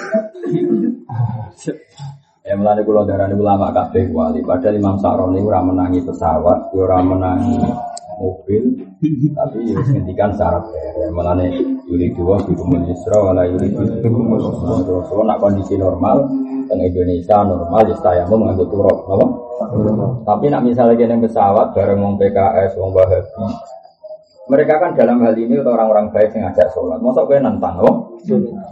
[2.44, 4.44] Ya melani kulo darah ini ulama kabeh wali.
[4.44, 7.56] Padahal Imam Sa'roni ora menangi pesawat, ora menangi
[8.20, 8.64] mobil,
[9.34, 13.68] tapi ya ngendikan syarat ya melani yuri dua di Yusra wala yuri
[15.24, 16.24] nak kondisi normal
[16.64, 19.26] dan Indonesia normal ya saya mau mengambil turok, apa?
[20.24, 23.52] Tapi nak misalnya yang pesawat bareng wong PKS, wong Wahabi,
[24.44, 27.00] mereka kan dalam hal ini orang-orang baik yang ngajak sholat.
[27.00, 28.20] Masa gue nantang, oh?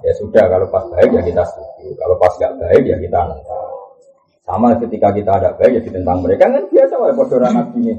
[0.05, 1.97] Ya sudah, kalau pas baik ya kita setuju.
[1.97, 3.82] Kalau pas gak baik ya kita nantang.
[4.43, 7.95] Sama ketika kita ada baik ya ditentang mereka kan biasa wae padha ora nabi ini.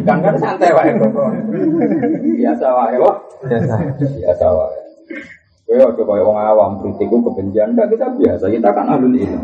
[0.00, 0.96] Ikan kan santai wae
[2.40, 3.16] Biasa wae wah.
[3.44, 3.74] Biasa.
[4.00, 4.78] Biasa wae.
[5.68, 7.76] Kowe aja kaya wong awam kritik kebencian.
[7.76, 9.40] Enggak kita biasa, kita kan ahlul ilmu.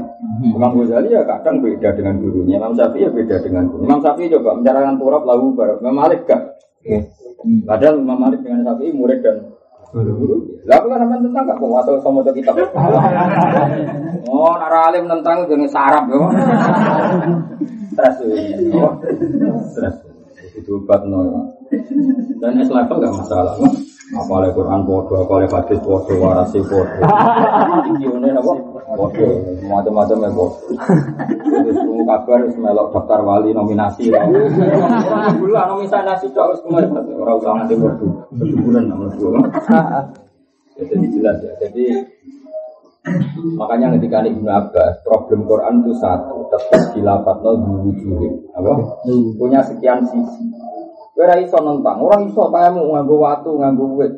[0.57, 2.57] Imam Ghazali ya kadang beda dengan gurunya.
[2.57, 3.85] Imam Syafi'i ya beda dengan guru.
[3.85, 5.85] Imam Syafi'i coba mencarahkan turab lahu barak.
[5.85, 6.41] Imam Malik gak.
[7.69, 9.37] Padahal Imam Malik dengan Syafi'i murid dan
[9.95, 12.51] lah aku kan sampean tentang gak kok atau sama kita.
[14.27, 16.27] Oh, nara alim tentang jenenge sarap yo.
[17.95, 18.17] Stres.
[19.71, 19.95] Stres.
[20.59, 21.47] Itu obat no.
[22.43, 23.55] Dan es level gak masalah.
[24.13, 27.01] Apa oleh Quran bodoh, apa oleh hadis bodoh, warasi bodoh.
[28.05, 28.53] Ini apa?
[29.01, 29.33] Bodoh,
[29.65, 30.77] macam-macam ya bodoh.
[31.41, 34.13] Terus kamu kabar, melok daftar wali nominasi.
[35.41, 38.29] Bulan nominasi cok, harus kemarin orang usah nanti bodoh.
[38.37, 39.41] Bulan nomor dua.
[40.77, 41.53] Jadi jelas ya.
[41.65, 41.85] Jadi
[43.45, 47.53] Makanya ketika Ibnu Abbas problem Quran itu satu tetap dilapat no
[47.93, 48.73] dulu apa
[49.37, 50.64] punya sekian sisi
[51.15, 54.13] Ora iso nentang, orang iso tayamu nganggo watu, nganggo wit.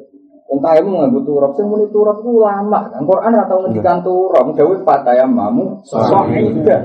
[0.49, 2.89] Wong tayamu nganggo turap, sing muni turap ku lama.
[2.89, 6.81] Kan Quran ora tau ngendikan turap, dawuh patayamu sahidah.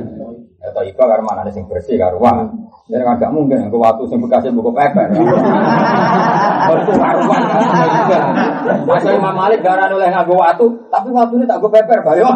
[0.61, 2.45] Ya ta iku karo manane sing bersih karo wah.
[2.91, 5.07] Jadi kan gak mungkin yang waktu yang bekasnya buku peper.
[6.61, 7.41] Itu karuan.
[8.85, 12.27] Masa Imam Malik gara oleh nganggo waktu, tapi waktu ini tak gue peper, bayo.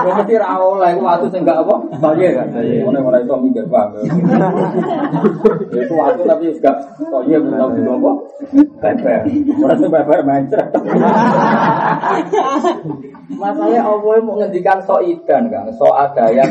[0.00, 2.46] Gue mesti rawol lah, waktu yang gak apa, bayo kan.
[2.56, 3.88] Mulai mulai itu mikir bang.
[5.70, 6.76] Itu waktu tapi gak,
[7.12, 8.10] oh iya belum tahu juga apa,
[8.80, 9.20] peper.
[9.60, 10.68] Merasa peper mencret.
[13.30, 16.50] Masalahnya Allah mau ngendikan so idan kan, so ada yang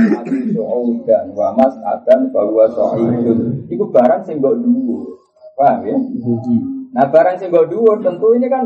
[0.56, 2.96] so udan, wa mas adan bahwa so
[3.68, 5.20] itu barang sing mbok dhuwur.
[5.60, 5.98] Paham ya?
[6.96, 8.64] Nah, barang sing mbok dhuwur tentu ini kan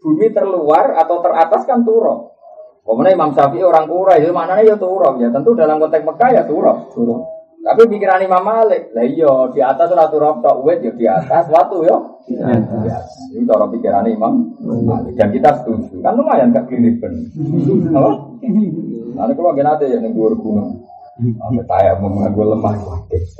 [0.00, 2.32] bumi terluar atau teratas kan turun.
[2.80, 5.28] Kemudian Imam Syafi'i orang kura itu mana ya turun ya.
[5.28, 6.88] Tentu dalam konteks Mekah ya turun.
[6.90, 7.20] Turun.
[7.60, 11.44] Tapi pikiran Imam Malik, lah iya di atas ora turun tok wet ya di atas
[11.52, 11.96] watu ya.
[12.32, 12.98] Ya.
[13.36, 16.00] Ini cara pikiran Imam Malik dan kita setuju.
[16.00, 17.12] Kan lumayan gak klinik ben.
[17.92, 18.10] Apa?
[19.12, 20.88] Nanti kalau gak nanti ya ning gunung.
[21.20, 22.72] Sampai saya mau nganggo lemah,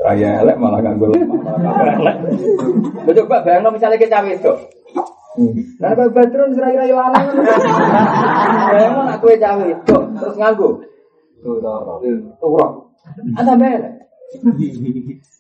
[0.05, 2.17] raya elek malah nganggo lemah, malah elek.
[3.25, 4.53] Coba bayang misalnya kita itu.
[5.81, 7.41] Nah, kalau Badrun serai-rai lanang,
[8.69, 10.85] bayang nak kue cawe itu, terus nganggo.
[11.41, 12.73] Turun.
[13.41, 14.10] Ada belek.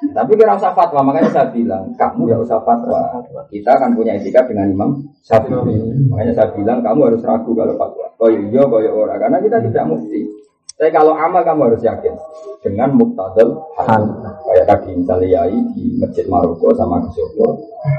[0.00, 3.20] Tapi kira usah fatwa, makanya saya bilang, kamu ya usah fatwa.
[3.52, 6.08] Kita akan punya etika dengan Imam Syafi'i.
[6.08, 8.08] Makanya saya bilang, kamu harus ragu kalau fatwa.
[8.16, 9.20] Oh iya, oh iya, orang.
[9.20, 10.39] Karena kita tidak mesti.
[10.80, 12.16] Tapi kalau amal kamu harus yakin
[12.64, 14.00] dengan muktadal hal.
[14.48, 15.44] Kayak tadi misalnya
[15.76, 17.52] di masjid Maroko sama Kesopo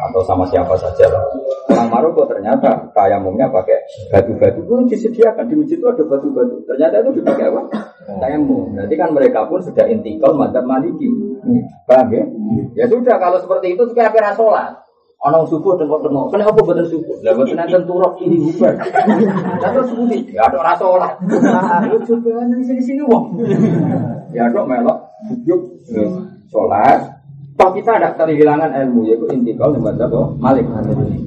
[0.09, 1.21] atau sama siapa saja lah.
[1.93, 6.57] Maroko ternyata tayamumnya pakai batu-batu pun disediakan di masjid itu ada batu-batu.
[6.65, 7.61] Ternyata itu dipakai apa?
[8.17, 8.73] Tayamum.
[8.73, 11.05] Berarti kan mereka pun sudah intikal madzhab Maliki.
[11.85, 12.25] Paham ya?
[12.81, 14.80] Ya sudah kalau seperti itu kayak kira sholat.
[15.21, 16.33] Ana subuh tengok-tengok.
[16.33, 17.13] Kenapa boten subuh?
[17.21, 18.73] Lah boten nenten turok ini bubar.
[19.61, 21.13] Lah terus subuh ya ada ora salat.
[21.93, 23.25] Lu coba nang sini-sini wong.
[24.31, 25.11] Ya kok melok
[25.43, 25.83] yuk
[26.49, 27.19] sholat.
[27.59, 30.07] Toh kita ada kehilangan ilmu yaitu intikal yang baca
[30.39, 30.65] Malik.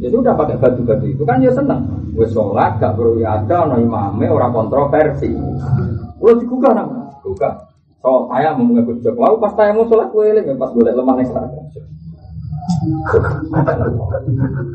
[0.00, 1.84] Jadi udah pakai batu-batu itu kan ya seneng.
[2.16, 5.36] Wes sholat gak perlu ada no imame orang kontroversi.
[6.16, 7.70] Kalau digugah nang gugah.
[8.00, 11.28] So saya mau ngikut Jokowi pas saya mau sholat gue pas gue lemah nih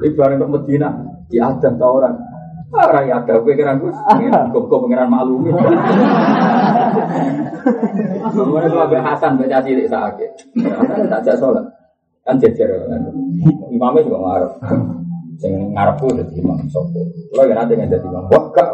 [0.05, 0.89] Ibarat ke Medina,
[1.41, 2.15] ada tau orang.
[2.69, 5.41] Orang ya ada pikiran gue, gue pengiran malu.
[8.29, 10.31] Kemudian itu Abu Hasan baca cilik sakit.
[10.69, 11.65] Hasan tak jak sholat,
[12.21, 12.69] kan jejer.
[13.73, 14.51] Imamnya juga ngarep.
[15.41, 16.61] Sing ngarepku jadi imam.
[17.33, 18.29] Lo ya nanti nggak jadi imam.
[18.29, 18.69] Wah kak,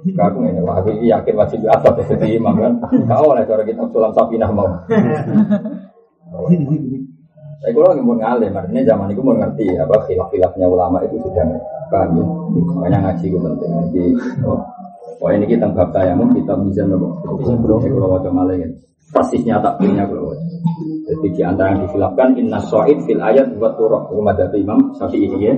[0.00, 2.72] Aku ini wah aku yakin wajib apa jadi imam kan.
[3.08, 4.68] Kau oleh cara kita sulam sapinah mau.
[7.60, 11.44] Saya kalau lagi mau ngalim, artinya zaman itu mau ngerti apa khilaf-khilafnya ulama itu sudah
[11.92, 12.24] paham ya.
[12.72, 13.70] Makanya ngaji itu penting.
[13.92, 14.04] Jadi,
[14.48, 14.60] oh,
[15.20, 17.20] oh ini kita bab tayamum kita bisa nopo.
[17.44, 18.64] Saya kalau wajah malah ya.
[19.12, 20.48] Persisnya tak punya kalau wajah.
[21.04, 25.38] Jadi di antara yang dihilafkan inna so'id fil ayat buat turok rumah dari imam ini
[25.44, 25.54] ya.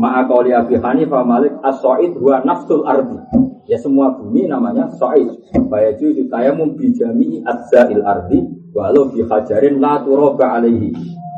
[0.00, 3.20] Ma'akoli abi hanifah malik as so'id huwa nafsul ardi.
[3.68, 5.28] Ya semua bumi namanya so'id.
[5.68, 10.94] Bayaju tayamum bijami adza'il ardi walau bihajarin la turoba alaihi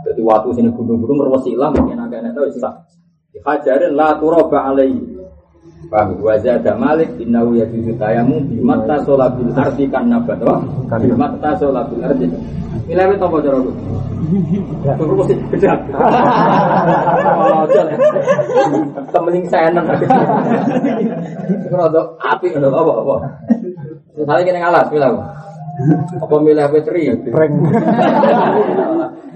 [0.07, 2.75] jadi waktu sini gunung-gunung merwasi ilang mungkin agak enak tahu sah.
[3.43, 5.19] Hajarin la turoba alaihi.
[5.91, 6.19] Paham?
[6.23, 10.63] Wajah Malik innahu yajuzu tayamu bimatta solabil ardi kan nabat wah
[10.99, 12.27] bimatta solabil ardi.
[12.87, 13.75] Milih itu apa cara gue?
[14.95, 15.79] Tunggu mesti bedak.
[19.11, 19.87] Temening saya nang.
[21.67, 23.17] Kalau api ada apa apa?
[24.15, 25.13] Misalnya kena ngalas, milih
[25.77, 26.25] apa?
[26.25, 27.13] Apa milih petri?
[27.29, 27.53] Prank.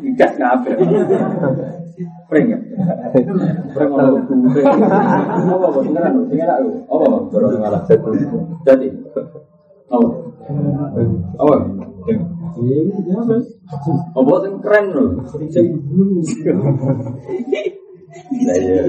[0.00, 0.72] Ikas kabeh.
[2.30, 2.58] Pring ya.
[3.76, 4.62] Ono kuwe.
[4.64, 6.70] Apa apa beneran sing enak yo.
[6.88, 7.82] Apa baru ngalah
[8.64, 8.88] Jadi.
[9.90, 10.08] Apa?
[11.36, 11.54] Apa?
[14.16, 15.04] Apa sing keren lho.
[15.50, 15.66] Sing
[18.40, 18.80] iya.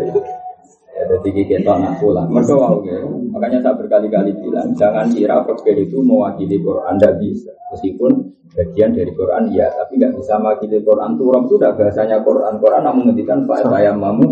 [1.02, 2.30] Jadi kita nak pulang.
[2.30, 3.02] Mereka wow, ya.
[3.34, 7.52] Makanya saya berkali-kali bilang, jangan kira fakir itu mewakili Quran, tidak bisa.
[7.74, 8.12] Meskipun
[8.52, 11.16] bagian dari Quran ya, tapi nggak bisa mewakili Quran.
[11.18, 12.54] Turun sudah bahasanya Quran.
[12.60, 14.30] Quran namun menghentikan Pak saya mamu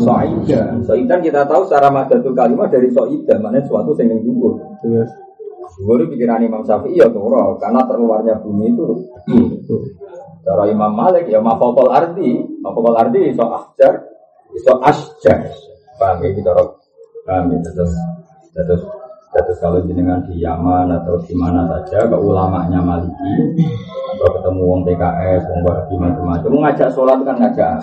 [0.00, 0.74] soida.
[0.82, 4.58] Soidan kita tahu secara madatul kalimat dari soida, mana suatu yang dulu.
[5.78, 8.86] Dulu pikiran Imam Syafi'i ya turun, karena terluarnya bumi itu.
[10.42, 14.08] Cara Imam Malik ya mafokol arti, mafokol arti so ahjar,
[14.64, 15.46] so asjar.
[15.98, 16.50] Paham ya, kita
[17.26, 17.92] paham ya, terus,
[18.54, 18.82] terus,
[19.34, 23.34] terus kalau jenengan di Yaman atau di mana saja, ke ulamanya Maliki,
[24.14, 27.82] atau ketemu wong PKS, wong Wahabi macam-macam, ngajak sholat kan ngajak.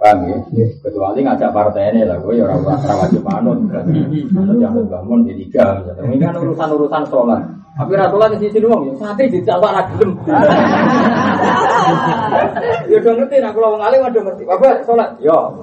[0.00, 0.38] Paham ya?
[0.80, 5.32] Kecuali ngajak partai ini lah, gue ya orang orang wajib manut, atau jangan bangun di
[5.44, 7.44] tiga, ini kan urusan-urusan sholat.
[7.78, 10.18] Tapi ratulan di sini doang, ya santri di lagi gelem.
[12.88, 14.42] Ya udah ngerti, nah kalau wong alim udah ngerti.
[14.44, 15.62] Bapak sholat, yo.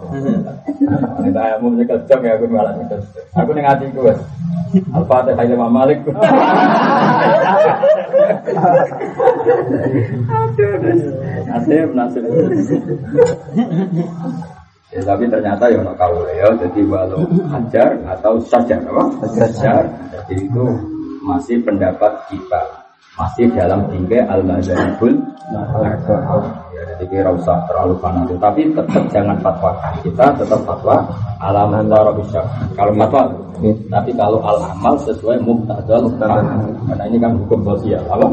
[1.21, 3.01] Kita ya mau nyekel jam ya aku malah nyekel.
[3.35, 4.17] Aku ning ati ku wis.
[4.95, 5.99] Al-Fatihah Imam Malik.
[11.45, 12.23] Nasib, nasib.
[14.95, 19.03] Ya, tapi ternyata ya kau ya, jadi walau hajar atau sajar apa?
[19.35, 19.83] Sajar.
[20.15, 20.65] Jadi itu
[21.25, 22.61] masih pendapat kita.
[23.15, 25.15] Masih dalam tingkai al mazhabul
[26.75, 28.37] ya jadi kira usah terlalu fanatik.
[28.37, 29.71] Tapi tetap jangan fatwa
[30.03, 30.99] kita tetap fatwa
[31.39, 32.43] alam antara bisa
[32.75, 33.23] kalau fatwa
[33.87, 36.11] tapi kalau al amal sesuai muktadal.
[36.19, 38.03] Karena ini kan hukum sosial.
[38.11, 38.27] Apa